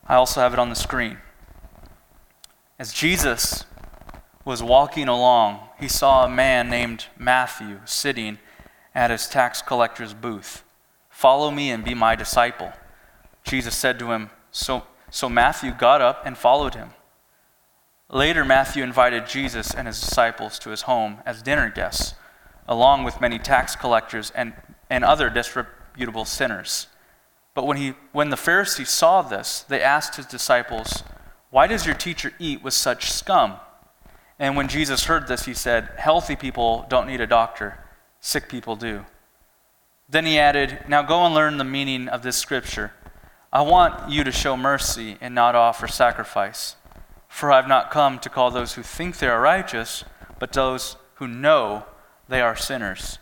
[0.06, 1.18] I also have it on the screen.
[2.82, 3.64] As Jesus
[4.44, 8.38] was walking along, he saw a man named Matthew sitting
[8.92, 10.64] at his tax collector's booth.
[11.08, 12.72] Follow me and be my disciple.
[13.44, 16.90] Jesus said to him, So, so Matthew got up and followed him.
[18.10, 22.14] Later, Matthew invited Jesus and his disciples to his home as dinner guests,
[22.66, 24.54] along with many tax collectors and,
[24.90, 26.88] and other disreputable sinners.
[27.54, 31.04] But when, he, when the Pharisees saw this, they asked his disciples,
[31.52, 33.56] Why does your teacher eat with such scum?
[34.38, 37.78] And when Jesus heard this, he said, Healthy people don't need a doctor
[38.22, 39.04] sick people do.
[40.08, 42.92] Then he added, Now go and learn the meaning of this scripture.
[43.52, 46.76] I want you to show mercy and not offer sacrifice.
[47.28, 50.04] For I have not come to call those who think they are righteous,
[50.38, 51.84] but those who know
[52.28, 53.18] they are sinners.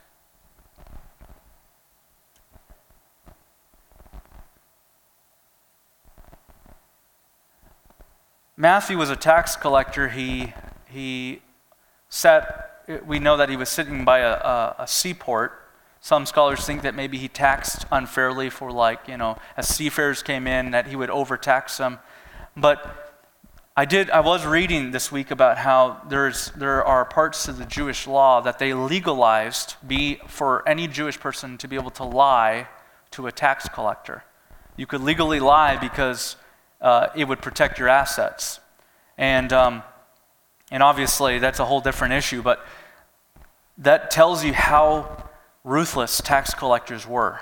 [8.60, 10.08] Matthew was a tax collector.
[10.08, 10.52] He,
[10.84, 11.40] he
[12.10, 15.52] sat, we know that he was sitting by a, a, a seaport.
[16.02, 20.46] Some scholars think that maybe he taxed unfairly for, like, you know, as seafarers came
[20.46, 22.00] in, that he would overtax them.
[22.54, 23.16] But
[23.78, 24.10] I did.
[24.10, 28.42] I was reading this week about how there's there are parts of the Jewish law
[28.42, 32.68] that they legalized be for any Jewish person to be able to lie
[33.12, 34.24] to a tax collector.
[34.76, 36.36] You could legally lie because
[36.80, 38.60] uh, it would protect your assets,
[39.18, 39.82] and um,
[40.70, 42.42] and obviously that's a whole different issue.
[42.42, 42.64] But
[43.78, 45.24] that tells you how
[45.64, 47.40] ruthless tax collectors were.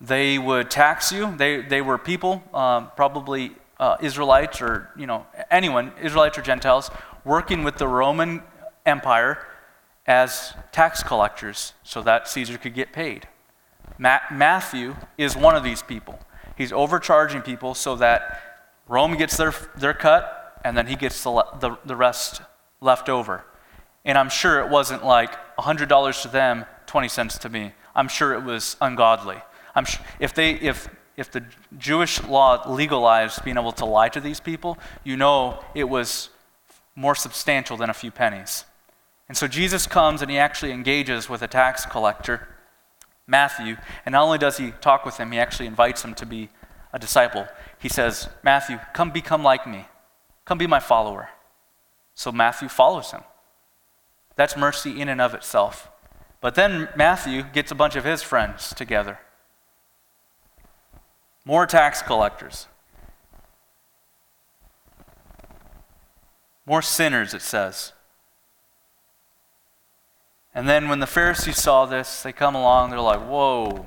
[0.00, 1.34] They would tax you.
[1.36, 6.90] They they were people, um, probably uh, Israelites or you know anyone, Israelites or Gentiles,
[7.24, 8.42] working with the Roman
[8.86, 9.46] Empire
[10.06, 13.28] as tax collectors so that Caesar could get paid.
[13.98, 16.18] Ma- Matthew is one of these people.
[16.56, 18.53] He's overcharging people so that
[18.88, 22.42] Rome gets their, their cut and then he gets the, the, the rest
[22.80, 23.44] left over.
[24.04, 27.72] And I'm sure it wasn't like $100 to them, 20 cents to me.
[27.94, 29.38] I'm sure it was ungodly.
[29.74, 29.86] I'm
[30.20, 31.44] if, they, if if the
[31.78, 36.30] Jewish law legalized being able to lie to these people, you know it was
[36.96, 38.64] more substantial than a few pennies.
[39.28, 42.48] And so Jesus comes and he actually engages with a tax collector,
[43.26, 46.50] Matthew, and not only does he talk with him, he actually invites him to be
[46.92, 47.46] a disciple.
[47.84, 49.84] He says, Matthew, come become like me.
[50.46, 51.28] Come be my follower.
[52.14, 53.20] So Matthew follows him.
[54.36, 55.90] That's mercy in and of itself.
[56.40, 59.18] But then Matthew gets a bunch of his friends together
[61.44, 62.68] more tax collectors,
[66.64, 67.92] more sinners, it says.
[70.54, 73.86] And then when the Pharisees saw this, they come along, they're like, whoa,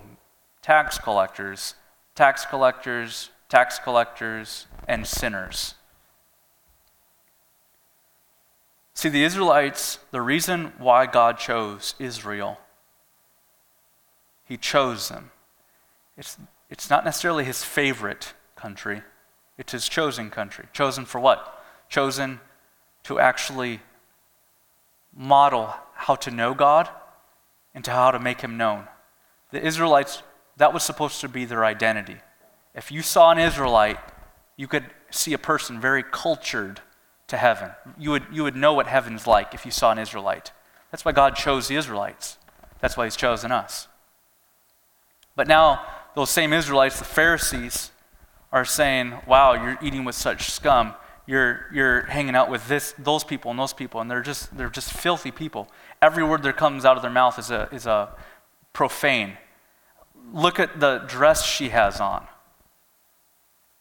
[0.61, 1.73] tax collectors,
[2.13, 5.75] tax collectors, tax collectors, and sinners.
[8.93, 12.59] See, the Israelites, the reason why God chose Israel,
[14.45, 15.31] He chose them.
[16.17, 16.37] It's
[16.69, 19.01] it's not necessarily his favorite country,
[19.57, 20.65] it's his chosen country.
[20.73, 21.63] Chosen for what?
[21.89, 22.39] Chosen
[23.03, 23.79] to actually
[25.15, 26.89] model how to know God
[27.73, 28.87] and to how to make him known.
[29.51, 30.21] The Israelites,
[30.57, 32.17] that was supposed to be their identity.
[32.77, 33.97] If you saw an Israelite,
[34.55, 36.79] you could see a person very cultured
[37.25, 37.71] to heaven.
[37.97, 40.51] You would, you would know what heaven's like if you saw an Israelite.
[40.91, 42.37] That's why God chose the Israelites.
[42.79, 43.87] That's why He's chosen us.
[45.35, 45.83] But now,
[46.15, 47.91] those same Israelites, the Pharisees,
[48.51, 50.93] are saying, Wow, you're eating with such scum.
[51.25, 54.69] You're, you're hanging out with this, those people and those people, and they're just, they're
[54.69, 55.67] just filthy people.
[56.01, 58.13] Every word that comes out of their mouth is a, is a
[58.71, 59.33] profane.
[60.31, 62.27] Look at the dress she has on.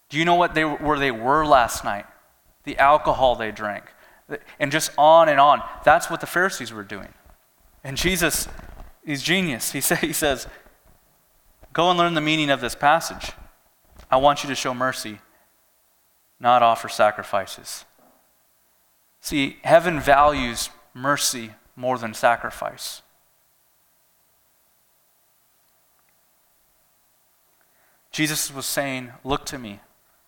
[0.09, 2.05] Do you know what they, where they were last night?
[2.63, 3.85] The alcohol they drank.
[4.59, 5.61] And just on and on.
[5.83, 7.13] That's what the Pharisees were doing.
[7.83, 8.47] And Jesus,
[9.05, 9.71] he's genius.
[9.71, 10.47] He, say, he says,
[11.73, 13.33] Go and learn the meaning of this passage.
[14.09, 15.19] I want you to show mercy,
[16.39, 17.85] not offer sacrifices.
[19.21, 23.01] See, heaven values mercy more than sacrifice.
[28.11, 29.79] Jesus was saying, Look to me.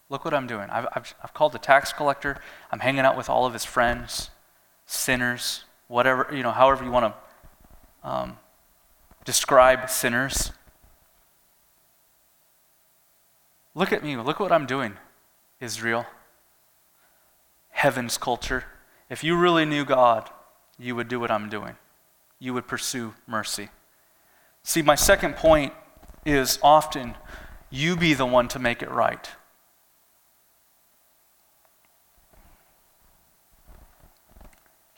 [0.09, 0.69] Look what I'm doing.
[0.69, 2.37] I've, I've, I've, called the tax collector.
[2.71, 4.31] I'm hanging out with all of his friends,
[4.87, 8.37] sinners, whatever, you know, however you want to um,
[9.23, 10.51] describe sinners.
[13.75, 14.17] Look at me.
[14.17, 14.97] Look what I'm doing,
[15.59, 16.07] Israel.
[17.69, 18.65] Heaven's culture.
[19.09, 20.29] If you really knew God,
[20.79, 21.75] you would do what I'm doing.
[22.39, 23.69] You would pursue mercy.
[24.63, 25.73] See, my second point
[26.25, 27.15] is often
[27.69, 29.29] you be the one to make it right.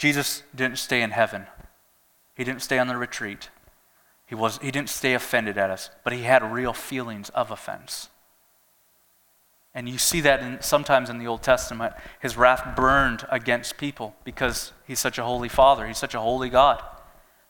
[0.02, 1.46] Jesus didn't stay in heaven.
[2.34, 3.52] He didn't stay on the retreat.
[4.26, 8.10] He, was, he didn't stay offended at us, but he had real feelings of offense.
[9.76, 11.94] And you see that in, sometimes in the Old Testament.
[12.20, 15.86] His wrath burned against people because he's such a holy father.
[15.86, 16.82] He's such a holy God.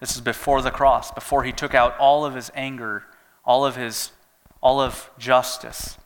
[0.02, 3.06] This is before the cross, before he took out all of his anger,
[3.46, 4.12] all of his
[4.62, 5.98] all of justice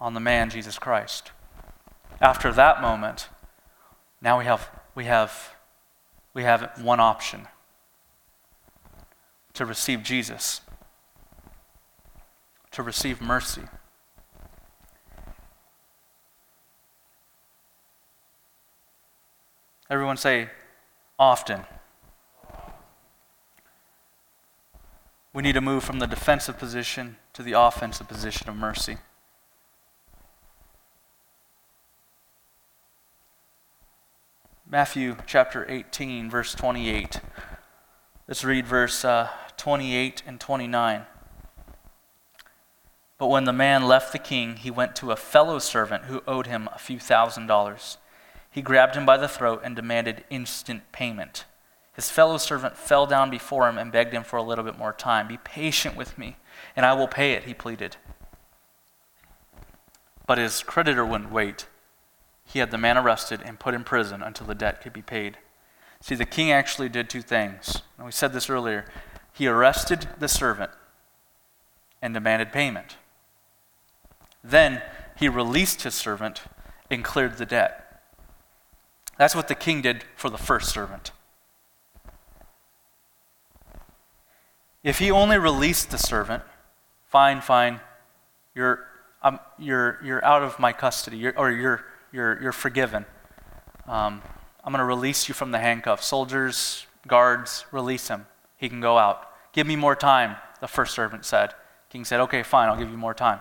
[0.00, 1.32] on the man Jesus Christ.
[2.18, 3.28] After that moment,
[4.22, 5.54] now we have we have
[6.34, 7.46] we have one option
[9.54, 10.60] to receive Jesus,
[12.72, 13.62] to receive mercy.
[19.88, 20.48] Everyone say,
[21.18, 21.60] often.
[25.32, 28.96] We need to move from the defensive position to the offensive position of mercy.
[34.74, 37.20] Matthew chapter 18, verse 28.
[38.26, 41.06] Let's read verse uh, 28 and 29.
[43.16, 46.48] But when the man left the king, he went to a fellow servant who owed
[46.48, 47.98] him a few thousand dollars.
[48.50, 51.44] He grabbed him by the throat and demanded instant payment.
[51.92, 54.92] His fellow servant fell down before him and begged him for a little bit more
[54.92, 55.28] time.
[55.28, 56.34] Be patient with me,
[56.74, 57.96] and I will pay it, he pleaded.
[60.26, 61.68] But his creditor wouldn't wait.
[62.44, 65.38] He had the man arrested and put in prison until the debt could be paid.
[66.00, 67.82] See, the king actually did two things.
[67.96, 68.84] And we said this earlier.
[69.32, 70.70] He arrested the servant
[72.02, 72.96] and demanded payment.
[74.42, 74.82] Then
[75.16, 76.42] he released his servant
[76.90, 78.02] and cleared the debt.
[79.16, 81.12] That's what the king did for the first servant.
[84.82, 86.42] If he only released the servant,
[87.08, 87.80] fine, fine,
[88.54, 88.86] you're,
[89.22, 93.04] um, you're, you're out of my custody, you're, or you're, you're, you're forgiven.
[93.86, 94.22] Um,
[94.64, 96.06] I'm going to release you from the handcuffs.
[96.06, 98.26] Soldiers, guards, release him.
[98.56, 99.28] He can go out.
[99.52, 101.52] Give me more time, the first servant said.
[101.90, 103.40] King said, Okay, fine, I'll give you more time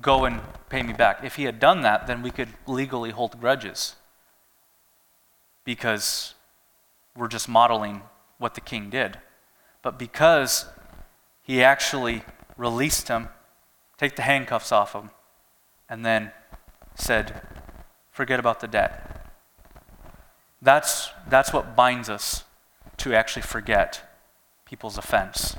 [0.00, 1.24] go and pay me back.
[1.24, 3.96] If he had done that, then we could legally hold grudges
[5.64, 6.34] because
[7.16, 8.02] we're just modeling
[8.38, 9.18] what the king did.
[9.82, 10.66] But because
[11.42, 12.22] he actually
[12.56, 13.28] released him,
[13.98, 15.10] take the handcuffs off him,
[15.88, 16.32] and then
[16.96, 17.42] said,
[18.10, 19.30] forget about the debt.
[20.60, 22.44] That's, that's what binds us
[22.96, 24.02] to actually forget
[24.64, 25.56] people's offense.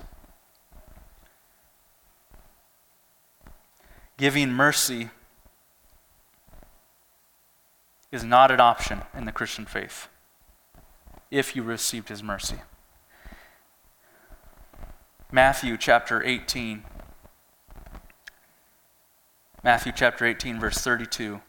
[4.18, 5.10] giving mercy
[8.12, 10.08] is not an option in the Christian faith
[11.30, 12.62] if you received his mercy.
[15.32, 16.84] Matthew chapter 18.
[19.68, 21.42] Matthew chapter 18, verse 32.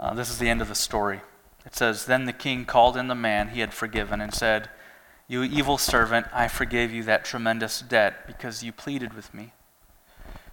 [0.00, 1.20] Uh, this is the end of the story.
[1.64, 4.68] It says, Then the king called in the man he had forgiven and said,
[5.28, 9.52] You evil servant, I forgave you that tremendous debt because you pleaded with me.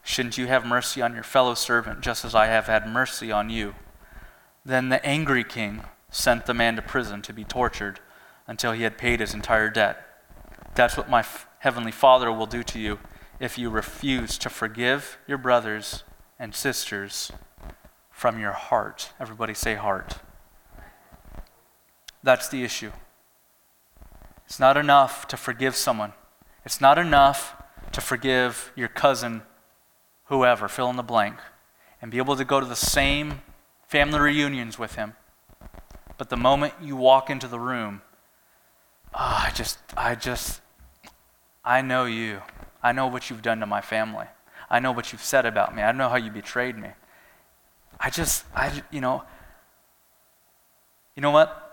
[0.03, 3.49] Shouldn't you have mercy on your fellow servant, just as I have had mercy on
[3.49, 3.73] you?
[4.63, 8.01] Then the angry king sent the man to prison to be tortured
[8.45, 10.05] until he had paid his entire debt.
[10.75, 12.99] That's what my f- heavenly Father will do to you
[13.39, 16.03] if you refuse to forgive your brothers
[16.39, 17.31] and sisters
[18.11, 19.11] from your heart.
[19.19, 20.17] Everybody say heart.
[22.23, 22.91] That's the issue.
[24.45, 26.13] It's not enough to forgive someone.
[26.65, 27.55] It's not enough
[27.91, 29.43] to forgive your cousin
[30.25, 31.35] whoever, fill in the blank,
[32.01, 33.41] and be able to go to the same
[33.87, 35.13] family reunions with him.
[36.17, 38.01] But the moment you walk into the room,
[39.13, 40.61] oh, I just, I just,
[41.63, 42.41] I know you.
[42.83, 44.27] I know what you've done to my family.
[44.69, 45.81] I know what you've said about me.
[45.81, 46.89] I know how you betrayed me.
[47.99, 49.23] I just, I, you know,
[51.15, 51.63] you know what?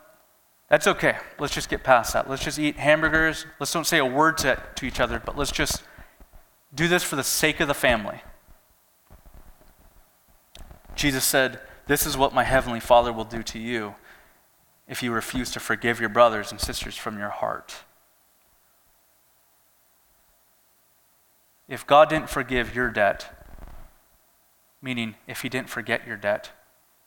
[0.68, 1.16] That's okay.
[1.38, 2.28] Let's just get past that.
[2.28, 3.46] Let's just eat hamburgers.
[3.60, 5.82] Let's don't say a word to, to each other, but let's just
[6.74, 8.22] do this for the sake of the family.
[10.94, 13.94] Jesus said, This is what my heavenly Father will do to you
[14.88, 17.84] if you refuse to forgive your brothers and sisters from your heart.
[21.74, 23.28] If God didn't forgive your debt,
[24.80, 26.52] meaning if He didn't forget your debt,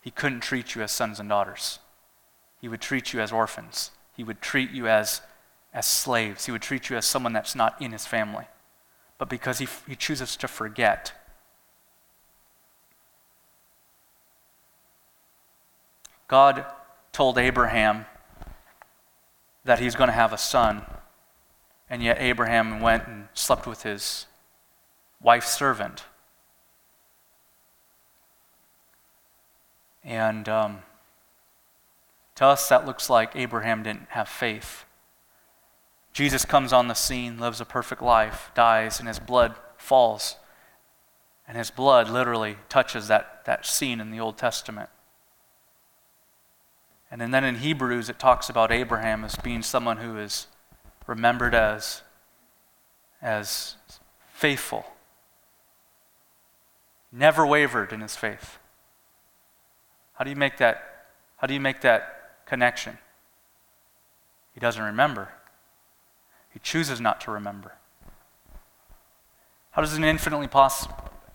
[0.02, 1.80] He couldn't treat you as sons and daughters.
[2.60, 3.92] He would treat you as orphans.
[4.18, 5.22] He would treat you as,
[5.74, 6.48] as slaves.
[6.48, 8.44] He would treat you as someone that's not in His family.
[9.18, 11.14] But because He, he chooses to forget,
[16.28, 16.66] God
[17.14, 18.06] told Abraham
[19.64, 20.82] that he's going to have a son,
[21.90, 24.27] and yet Abraham went and slept with his
[25.22, 26.06] wife's servant.
[30.04, 30.80] And um,
[32.36, 34.86] to us, that looks like Abraham didn't have faith.
[36.14, 40.38] Jesus comes on the scene, lives a perfect life, dies, and his blood falls.
[41.48, 44.90] And his blood literally touches that, that scene in the Old Testament.
[47.10, 50.48] And then in Hebrews, it talks about Abraham as being someone who is
[51.06, 52.02] remembered as,
[53.22, 53.76] as
[54.34, 54.86] faithful,
[57.12, 58.58] never wavered in his faith.
[60.14, 61.06] How do you make that,
[61.38, 62.98] how do you make that connection?
[64.54, 65.30] He doesn't remember.
[66.50, 67.74] He chooses not to remember.
[69.72, 70.88] How does an infinitely, poss-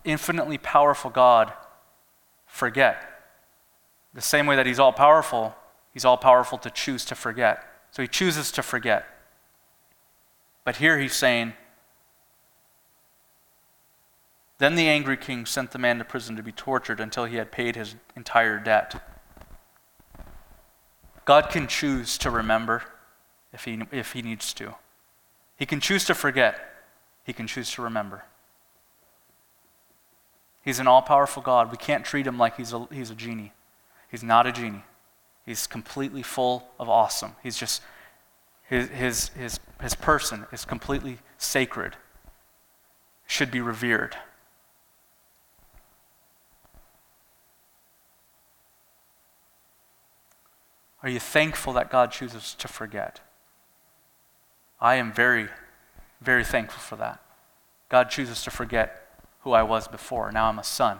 [0.03, 1.53] infinitely powerful God
[2.45, 3.09] forget?
[4.13, 5.55] The same way that he's all powerful,
[5.93, 7.63] He's all powerful to choose to forget.
[7.91, 9.05] So he chooses to forget.
[10.65, 11.53] But here he's saying,
[14.59, 17.51] Then the angry king sent the man to prison to be tortured until he had
[17.51, 19.01] paid his entire debt.
[21.25, 22.83] God can choose to remember
[23.51, 24.75] if he, if he needs to.
[25.55, 26.59] He can choose to forget,
[27.23, 28.25] he can choose to remember.
[30.63, 31.71] He's an all powerful God.
[31.71, 33.51] We can't treat him like he's a, he's a genie.
[34.09, 34.83] He's not a genie.
[35.45, 37.35] He's completely full of awesome.
[37.43, 37.81] He's just,
[38.69, 41.97] his, his, his, his person is completely sacred,
[43.27, 44.15] should be revered.
[51.03, 53.19] Are you thankful that God chooses to forget?
[54.79, 55.49] I am very,
[56.21, 57.19] very thankful for that.
[57.89, 60.31] God chooses to forget who I was before.
[60.31, 60.99] Now I'm a son.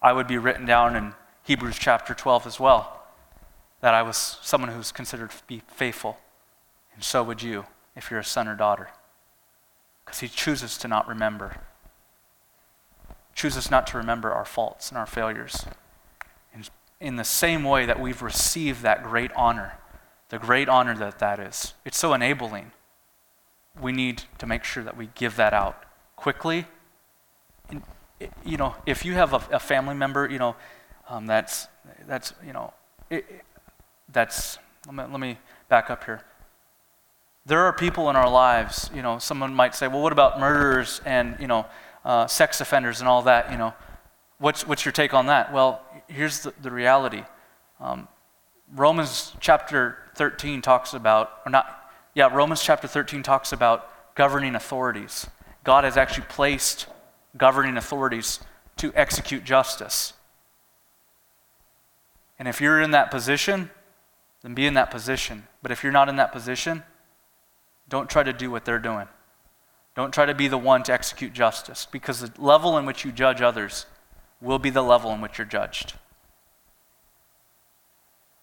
[0.00, 3.02] I would be written down in Hebrews chapter 12 as well
[3.82, 6.16] that I was someone who's considered to be faithful.
[6.94, 8.88] And so would you if you're a son or daughter.
[10.04, 11.58] Because he chooses to not remember.
[13.34, 15.66] Chooses not to remember our faults and our failures
[17.00, 19.78] in the same way that we've received that great honor,
[20.28, 21.74] the great honor that that is.
[21.84, 22.72] It's so enabling.
[23.80, 25.82] We need to make sure that we give that out
[26.16, 26.66] quickly.
[27.68, 27.82] And,
[28.44, 30.56] you know, if you have a, a family member, you know,
[31.08, 31.68] um, that's
[32.06, 32.72] that's you know,
[33.10, 33.24] it,
[34.12, 35.38] that's let me, let me
[35.68, 36.22] back up here.
[37.44, 41.00] There are people in our lives, you know, someone might say, well, what about murderers
[41.04, 41.66] and, you know,
[42.04, 43.72] uh, sex offenders and all that, you know?
[44.38, 45.52] What's, what's your take on that?
[45.52, 47.22] Well, here's the, the reality.
[47.80, 48.08] Um,
[48.74, 55.26] Romans chapter 13 talks about, or not, yeah, Romans chapter 13 talks about governing authorities.
[55.64, 56.86] God has actually placed
[57.36, 58.40] governing authorities
[58.76, 60.12] to execute justice.
[62.38, 63.70] And if you're in that position,
[64.42, 65.46] then be in that position.
[65.62, 66.82] But if you're not in that position,
[67.88, 69.08] don't try to do what they're doing.
[69.94, 73.12] Don't try to be the one to execute justice because the level in which you
[73.12, 73.86] judge others
[74.40, 75.94] will be the level in which you're judged.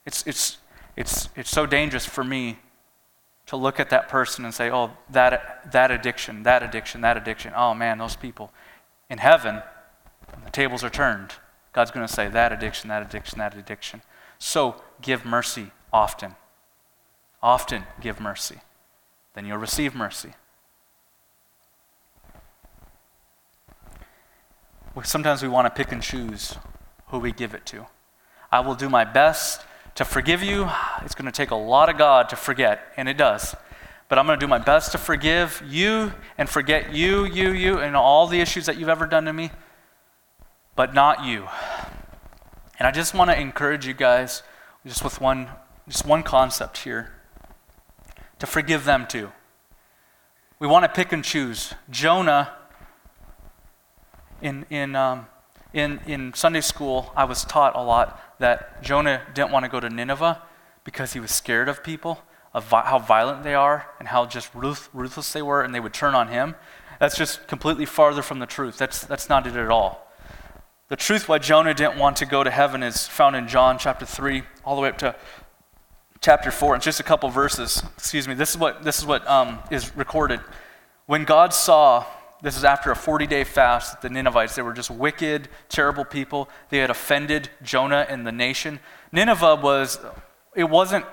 [0.06, 0.58] It's, it's,
[0.96, 2.58] it's, it's so dangerous for me
[3.46, 7.52] to look at that person and say, oh, that, that addiction, that addiction, that addiction.
[7.54, 8.50] Oh man, those people.
[9.10, 9.62] In heaven,
[10.32, 11.34] when the tables are turned,
[11.72, 14.02] God's going to say, that addiction, that addiction, that addiction.
[14.38, 16.36] So give mercy often.
[17.42, 18.58] Often give mercy.
[19.34, 20.34] Then you'll receive mercy.
[25.02, 26.56] Sometimes we want to pick and choose
[27.08, 27.86] who we give it to.
[28.52, 29.62] I will do my best
[29.96, 30.70] to forgive you.
[31.04, 33.54] It's going to take a lot of God to forget, and it does.
[34.08, 37.78] But I'm going to do my best to forgive you and forget you, you, you,
[37.78, 39.50] and all the issues that you've ever done to me,
[40.76, 41.48] but not you.
[42.78, 44.42] And I just want to encourage you guys,
[44.86, 45.48] just with one,
[45.88, 47.12] just one concept here,
[48.38, 49.30] to forgive them too.
[50.58, 51.74] We want to pick and choose.
[51.90, 52.52] Jonah
[54.44, 55.26] in, in, um,
[55.72, 59.80] in, in Sunday school, I was taught a lot that Jonah didn't want to go
[59.80, 60.42] to Nineveh
[60.84, 62.20] because he was scared of people,
[62.52, 65.80] of vi- how violent they are, and how just ruth- ruthless they were, and they
[65.80, 66.56] would turn on him.
[67.00, 68.76] That's just completely farther from the truth.
[68.76, 70.12] That's, that's not it at all.
[70.88, 74.04] The truth why Jonah didn't want to go to heaven is found in John chapter
[74.04, 75.16] 3, all the way up to
[76.20, 76.76] chapter 4.
[76.76, 77.82] It's just a couple verses.
[77.96, 78.34] Excuse me.
[78.34, 80.40] This is what, this is, what um, is recorded.
[81.06, 82.04] When God saw
[82.44, 84.02] this is after a 40 day fast.
[84.02, 86.50] The Ninevites, they were just wicked, terrible people.
[86.68, 88.80] They had offended Jonah and the nation.
[89.12, 89.98] Nineveh was,
[90.54, 91.06] it wasn't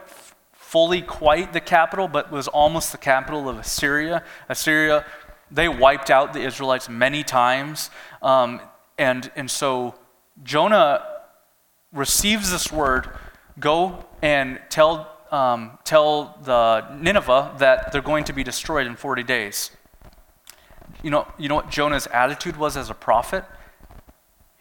[0.52, 4.26] fully quite the capital, but was almost the capital of Assyria.
[4.50, 5.06] Assyria,
[5.50, 7.92] they wiped out the Israelites many times.
[8.22, 8.60] Um,
[8.98, 9.96] and, and so
[10.44, 11.02] Jonah
[11.94, 13.10] receives this word
[13.58, 19.24] go and tell, um, tell the Nineveh that they're going to be destroyed in 40
[19.24, 19.72] days.
[21.02, 23.44] You know, you know what Jonah's attitude was as a prophet?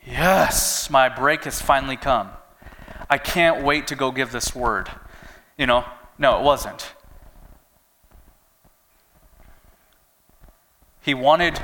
[0.06, 2.30] Yes, my break has finally come.
[3.08, 4.88] I can't wait to go give this word.
[5.58, 5.84] You know,
[6.18, 6.94] no, it wasn't.
[11.02, 11.60] He wanted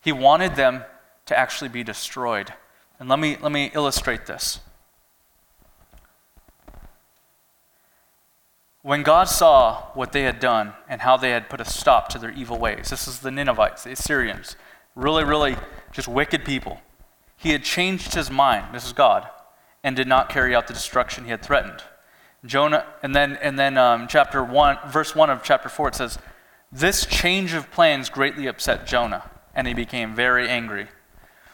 [0.00, 0.84] he wanted them
[1.26, 2.52] to actually be destroyed.
[3.00, 4.60] And let me let me illustrate this.
[8.88, 12.18] When God saw what they had done and how they had put a stop to
[12.18, 14.56] their evil ways, this is the Ninevites, the Assyrians,
[14.94, 15.56] really, really
[15.92, 16.80] just wicked people.
[17.36, 19.28] He had changed his mind, this is God,
[19.84, 21.82] and did not carry out the destruction he had threatened.
[22.46, 26.18] Jonah, and then, and then um, chapter 1, verse 1 of chapter 4, it says,
[26.72, 30.88] This change of plans greatly upset Jonah, and he became very angry.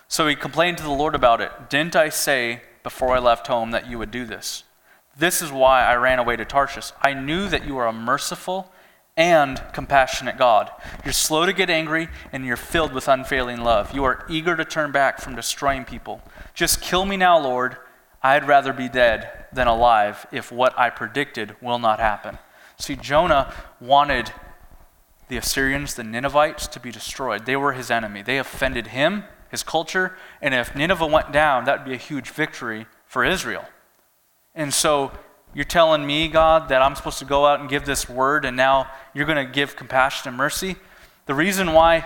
[0.07, 1.51] So he complained to the Lord about it.
[1.69, 4.63] Didn't I say before I left home that you would do this?
[5.17, 6.93] This is why I ran away to Tarshish.
[7.01, 8.73] I knew that you are a merciful
[9.17, 10.71] and compassionate God.
[11.05, 13.95] You're slow to get angry and you're filled with unfailing love.
[13.95, 16.21] You are eager to turn back from destroying people.
[16.53, 17.77] Just kill me now, Lord.
[18.23, 22.39] I'd rather be dead than alive if what I predicted will not happen.
[22.77, 24.33] See, Jonah wanted
[25.29, 27.47] the Assyrians, the Ninevites, to be destroyed.
[27.47, 28.23] They were his enemy.
[28.23, 32.31] They offended him, his culture, and if Nineveh went down, that would be a huge
[32.31, 33.65] victory for Israel.
[34.55, 35.13] And so
[35.55, 38.57] you're telling me, God, that I'm supposed to go out and give this word, and
[38.57, 40.77] now you're going to give compassion and mercy?
[41.27, 42.05] The reason why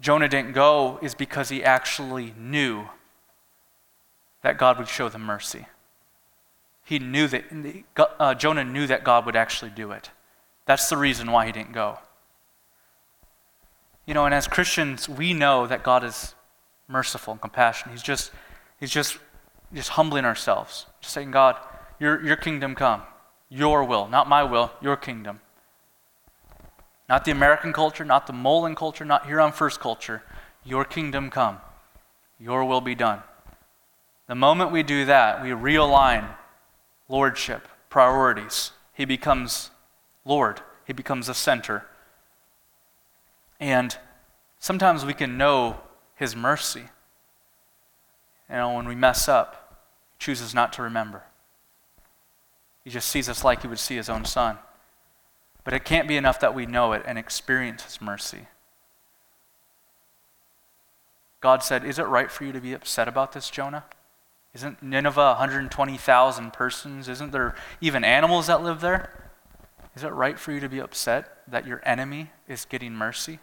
[0.00, 2.86] Jonah didn't go is because he actually knew
[4.42, 5.66] that God would show them mercy.
[6.84, 7.44] He knew that,
[8.18, 10.10] uh, Jonah knew that God would actually do it.
[10.66, 11.98] That's the reason why he didn't go.
[14.06, 16.34] You know, and as Christians, we know that God is
[16.86, 17.92] merciful and compassionate.
[17.92, 18.30] He's just,
[18.80, 19.18] he's just,
[19.72, 21.56] just humbling ourselves, just saying, God,
[21.98, 23.02] your, your kingdom come,
[23.48, 25.40] your will, not my will, your kingdom.
[27.08, 30.22] Not the American culture, not the Molan culture, not Huron First culture.
[30.64, 31.58] Your kingdom come,
[32.38, 33.22] your will be done.
[34.26, 36.28] The moment we do that, we realign
[37.08, 38.72] lordship, priorities.
[38.92, 39.70] He becomes
[40.24, 41.86] Lord, He becomes the center.
[43.58, 43.96] And
[44.58, 45.80] sometimes we can know
[46.14, 46.84] His mercy.
[48.48, 49.80] You know, when we mess up,
[50.12, 51.22] He chooses not to remember.
[52.84, 54.58] He just sees us like He would see His own Son.
[55.64, 58.46] But it can't be enough that we know it and experience His mercy.
[61.40, 63.84] God said, Is it right for you to be upset about this, Jonah?
[64.54, 67.08] Isn't Nineveh 120,000 persons?
[67.08, 69.10] Isn't there even animals that live there?
[69.94, 73.40] Is it right for you to be upset that your enemy is getting mercy?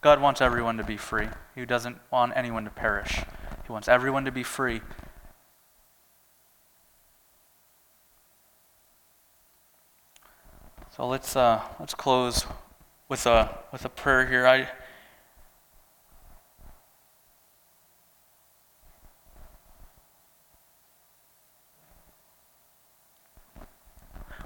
[0.00, 1.28] God wants everyone to be free.
[1.54, 3.22] He doesn't want anyone to perish.
[3.66, 4.80] He wants everyone to be free.
[10.96, 12.46] So let's uh, let's close
[13.08, 14.46] with a with a prayer here.
[14.46, 14.68] I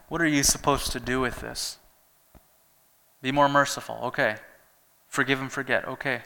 [0.08, 1.78] What are you supposed to do with this?
[3.20, 3.98] Be more merciful.
[4.04, 4.36] Okay.
[5.14, 5.86] Forgive and forget.
[5.86, 6.22] Okay.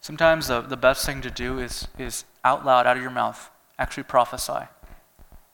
[0.00, 3.52] Sometimes the, the best thing to do is, is out loud, out of your mouth,
[3.78, 4.66] actually prophesy.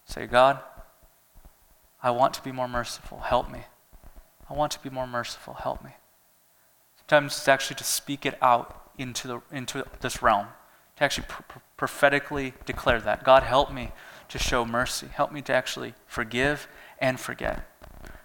[0.06, 0.60] Say, God,
[2.02, 3.18] I want to be more merciful.
[3.18, 3.64] Help me.
[4.48, 5.52] I want to be more merciful.
[5.52, 5.90] Help me.
[6.96, 10.46] Sometimes it's actually to speak it out into, the, into this realm,
[10.96, 13.22] to actually pr- prophetically declare that.
[13.22, 13.92] God, help me
[14.30, 15.08] to show mercy.
[15.08, 16.68] Help me to actually forgive
[17.00, 17.68] and forget.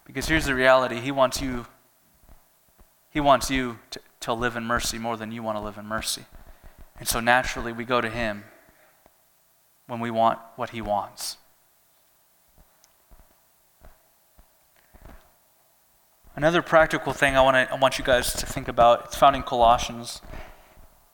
[0.05, 1.65] Because here's the reality He wants you,
[3.09, 5.85] he wants you to, to live in mercy more than you want to live in
[5.85, 6.25] mercy.
[6.97, 8.45] And so naturally, we go to Him
[9.87, 11.37] when we want what He wants.
[16.35, 19.35] Another practical thing I want, to, I want you guys to think about, it's found
[19.35, 20.21] in Colossians,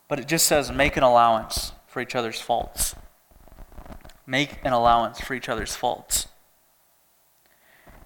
[0.06, 2.94] but it just says make an allowance for each other's faults.
[4.26, 6.28] Make an allowance for each other's faults.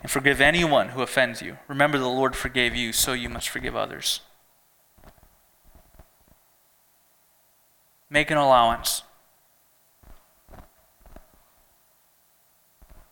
[0.01, 1.59] And forgive anyone who offends you.
[1.69, 4.21] Remember, the Lord forgave you, so you must forgive others.
[8.13, 9.05] Make an allowance.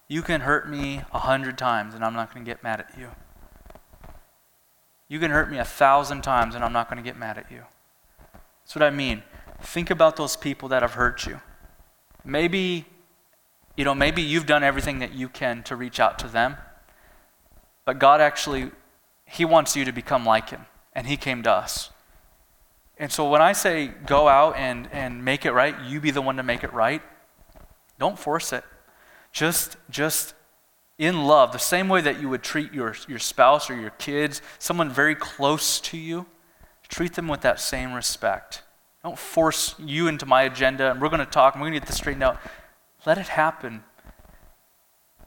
[0.08, 2.98] You can hurt me a hundred times, and I'm not going to get mad at
[2.98, 3.08] you.
[5.08, 7.50] You can hurt me a thousand times, and I'm not going to get mad at
[7.50, 7.62] you.
[8.62, 9.22] That's what I mean.
[9.62, 11.40] Think about those people that have hurt you.
[12.22, 12.84] Maybe,
[13.78, 16.58] you know, maybe you've done everything that you can to reach out to them,
[17.86, 18.70] but God actually,
[19.24, 21.88] He wants you to become like Him, and He came to us.
[23.00, 26.20] And so when I say go out and, and make it right, you be the
[26.20, 27.00] one to make it right,
[27.98, 28.62] don't force it.
[29.32, 30.34] Just, just
[30.98, 34.42] in love, the same way that you would treat your, your spouse or your kids,
[34.58, 36.26] someone very close to you,
[36.88, 38.62] treat them with that same respect.
[39.02, 41.80] Don't force you into my agenda, and we're going to talk, and we're going to
[41.80, 42.38] get this straightened out.
[43.06, 43.82] Let it happen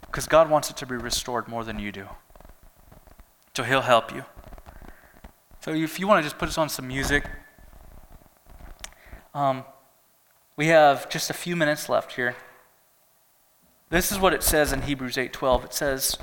[0.01, 2.05] because God wants it to be restored more than you do.
[3.57, 4.25] So He'll help you.
[5.61, 7.25] So if you want to just put us on some music.
[9.33, 9.63] Um,
[10.55, 12.35] we have just a few minutes left here.
[13.89, 15.65] This is what it says in Hebrews 8:12.
[15.65, 16.17] It says,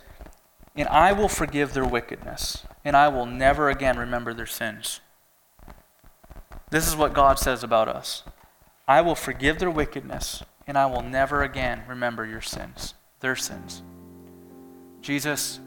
[0.76, 5.00] "And I will forgive their wickedness, and I will never again remember their sins."
[6.70, 8.22] This is what God says about us.
[8.86, 13.82] I will forgive their wickedness, and I will never again remember your sins, their sins.
[15.00, 15.58] Jesus,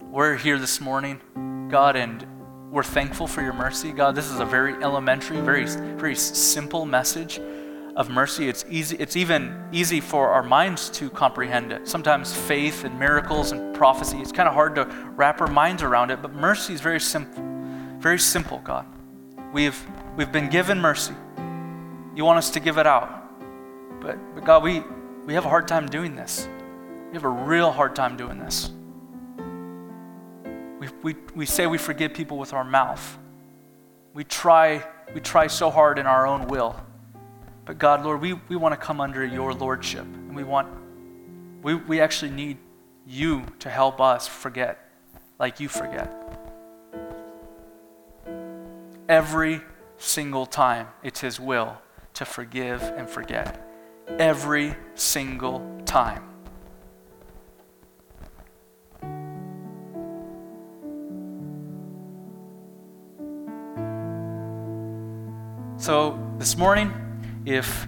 [0.00, 2.37] we're here this morning, God, and
[2.70, 3.92] we're thankful for your mercy.
[3.92, 7.40] God, this is a very elementary, very, very simple message
[7.96, 8.48] of mercy.
[8.48, 8.96] It's easy.
[8.98, 11.88] It's even easy for our minds to comprehend it.
[11.88, 14.18] Sometimes faith and miracles and prophecy.
[14.18, 14.84] It's kind of hard to
[15.16, 16.20] wrap our minds around it.
[16.20, 17.42] But mercy is very simple.
[17.98, 18.86] Very simple, God.
[19.52, 19.80] We've
[20.16, 21.14] we've been given mercy.
[22.14, 23.32] You want us to give it out,
[24.00, 24.82] but, but God, we
[25.24, 26.48] we have a hard time doing this.
[27.08, 28.70] We have a real hard time doing this.
[31.02, 33.18] We, we, say we forgive people with our mouth.
[34.14, 34.84] We try,
[35.14, 36.76] we try so hard in our own will.
[37.64, 40.04] But God, Lord, we, we want to come under your lordship.
[40.04, 40.68] And we want,
[41.62, 42.58] we, we actually need
[43.06, 44.90] you to help us forget
[45.38, 46.12] like you forget.
[49.08, 49.60] Every
[49.96, 51.78] single time it's His will
[52.14, 53.64] to forgive and forget.
[54.18, 56.24] Every single time.
[65.80, 66.92] So this morning,
[67.46, 67.86] if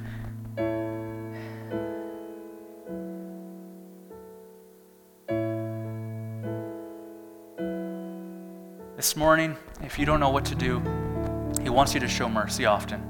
[8.97, 10.79] this morning, if you don't know what to do,
[11.65, 13.03] He wants you to show mercy often.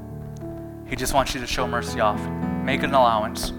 [0.89, 2.65] He just wants you to show mercy often.
[2.65, 3.53] Make an allowance.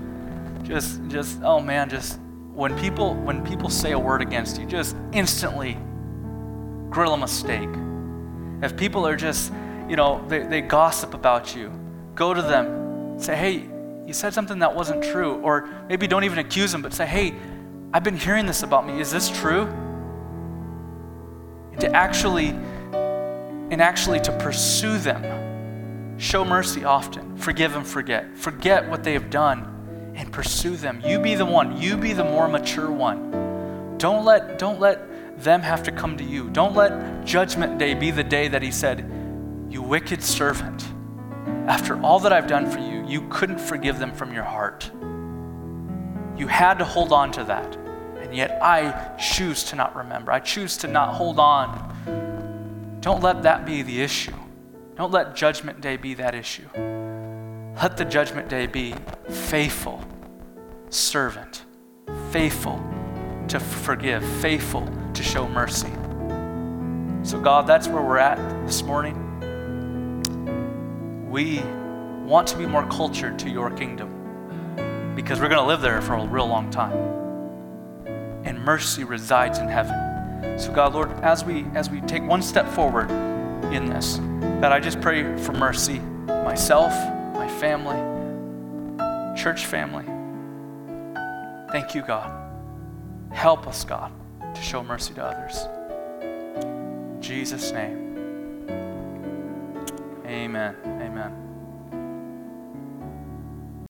[0.63, 2.19] Just, just, oh man, just
[2.51, 5.77] when people when people say a word against you, just instantly
[6.89, 7.69] grill them a steak.
[8.63, 9.51] If people are just,
[9.91, 11.69] you know, they, they gossip about you,
[12.15, 13.69] go to them, say, hey,
[14.07, 15.33] you said something that wasn't true.
[15.41, 17.35] Or maybe don't even accuse them, but say, hey,
[17.93, 19.01] I've been hearing this about me.
[19.01, 19.63] Is this true?
[21.73, 28.37] And to actually, and actually to pursue them, show mercy often, forgive and forget.
[28.37, 31.01] Forget what they have done and pursue them.
[31.05, 33.97] You be the one, you be the more mature one.
[33.97, 36.49] Don't let, don't let them have to come to you.
[36.49, 39.05] Don't let judgment day be the day that he said,
[39.71, 40.85] You wicked servant.
[41.65, 44.91] After all that I've done for you, you couldn't forgive them from your heart.
[46.37, 47.77] You had to hold on to that.
[48.21, 50.33] And yet I choose to not remember.
[50.33, 52.99] I choose to not hold on.
[52.99, 54.35] Don't let that be the issue.
[54.97, 56.67] Don't let Judgment Day be that issue.
[57.81, 58.93] Let the Judgment Day be
[59.29, 60.03] faithful,
[60.89, 61.63] servant,
[62.31, 62.83] faithful
[63.47, 65.91] to forgive, faithful to show mercy.
[67.23, 69.30] So, God, that's where we're at this morning.
[71.31, 71.61] We
[72.25, 76.15] want to be more cultured to your kingdom because we're going to live there for
[76.15, 76.91] a real long time.
[78.43, 80.59] And mercy resides in heaven.
[80.59, 83.09] So God, Lord, as we as we take one step forward
[83.71, 84.17] in this,
[84.59, 86.91] that I just pray for mercy myself,
[87.33, 87.95] my family,
[89.41, 90.03] church family.
[91.71, 92.29] Thank you, God.
[93.31, 94.11] Help us, God,
[94.53, 95.65] to show mercy to others.
[96.21, 98.09] In Jesus' name.
[100.25, 100.90] Amen.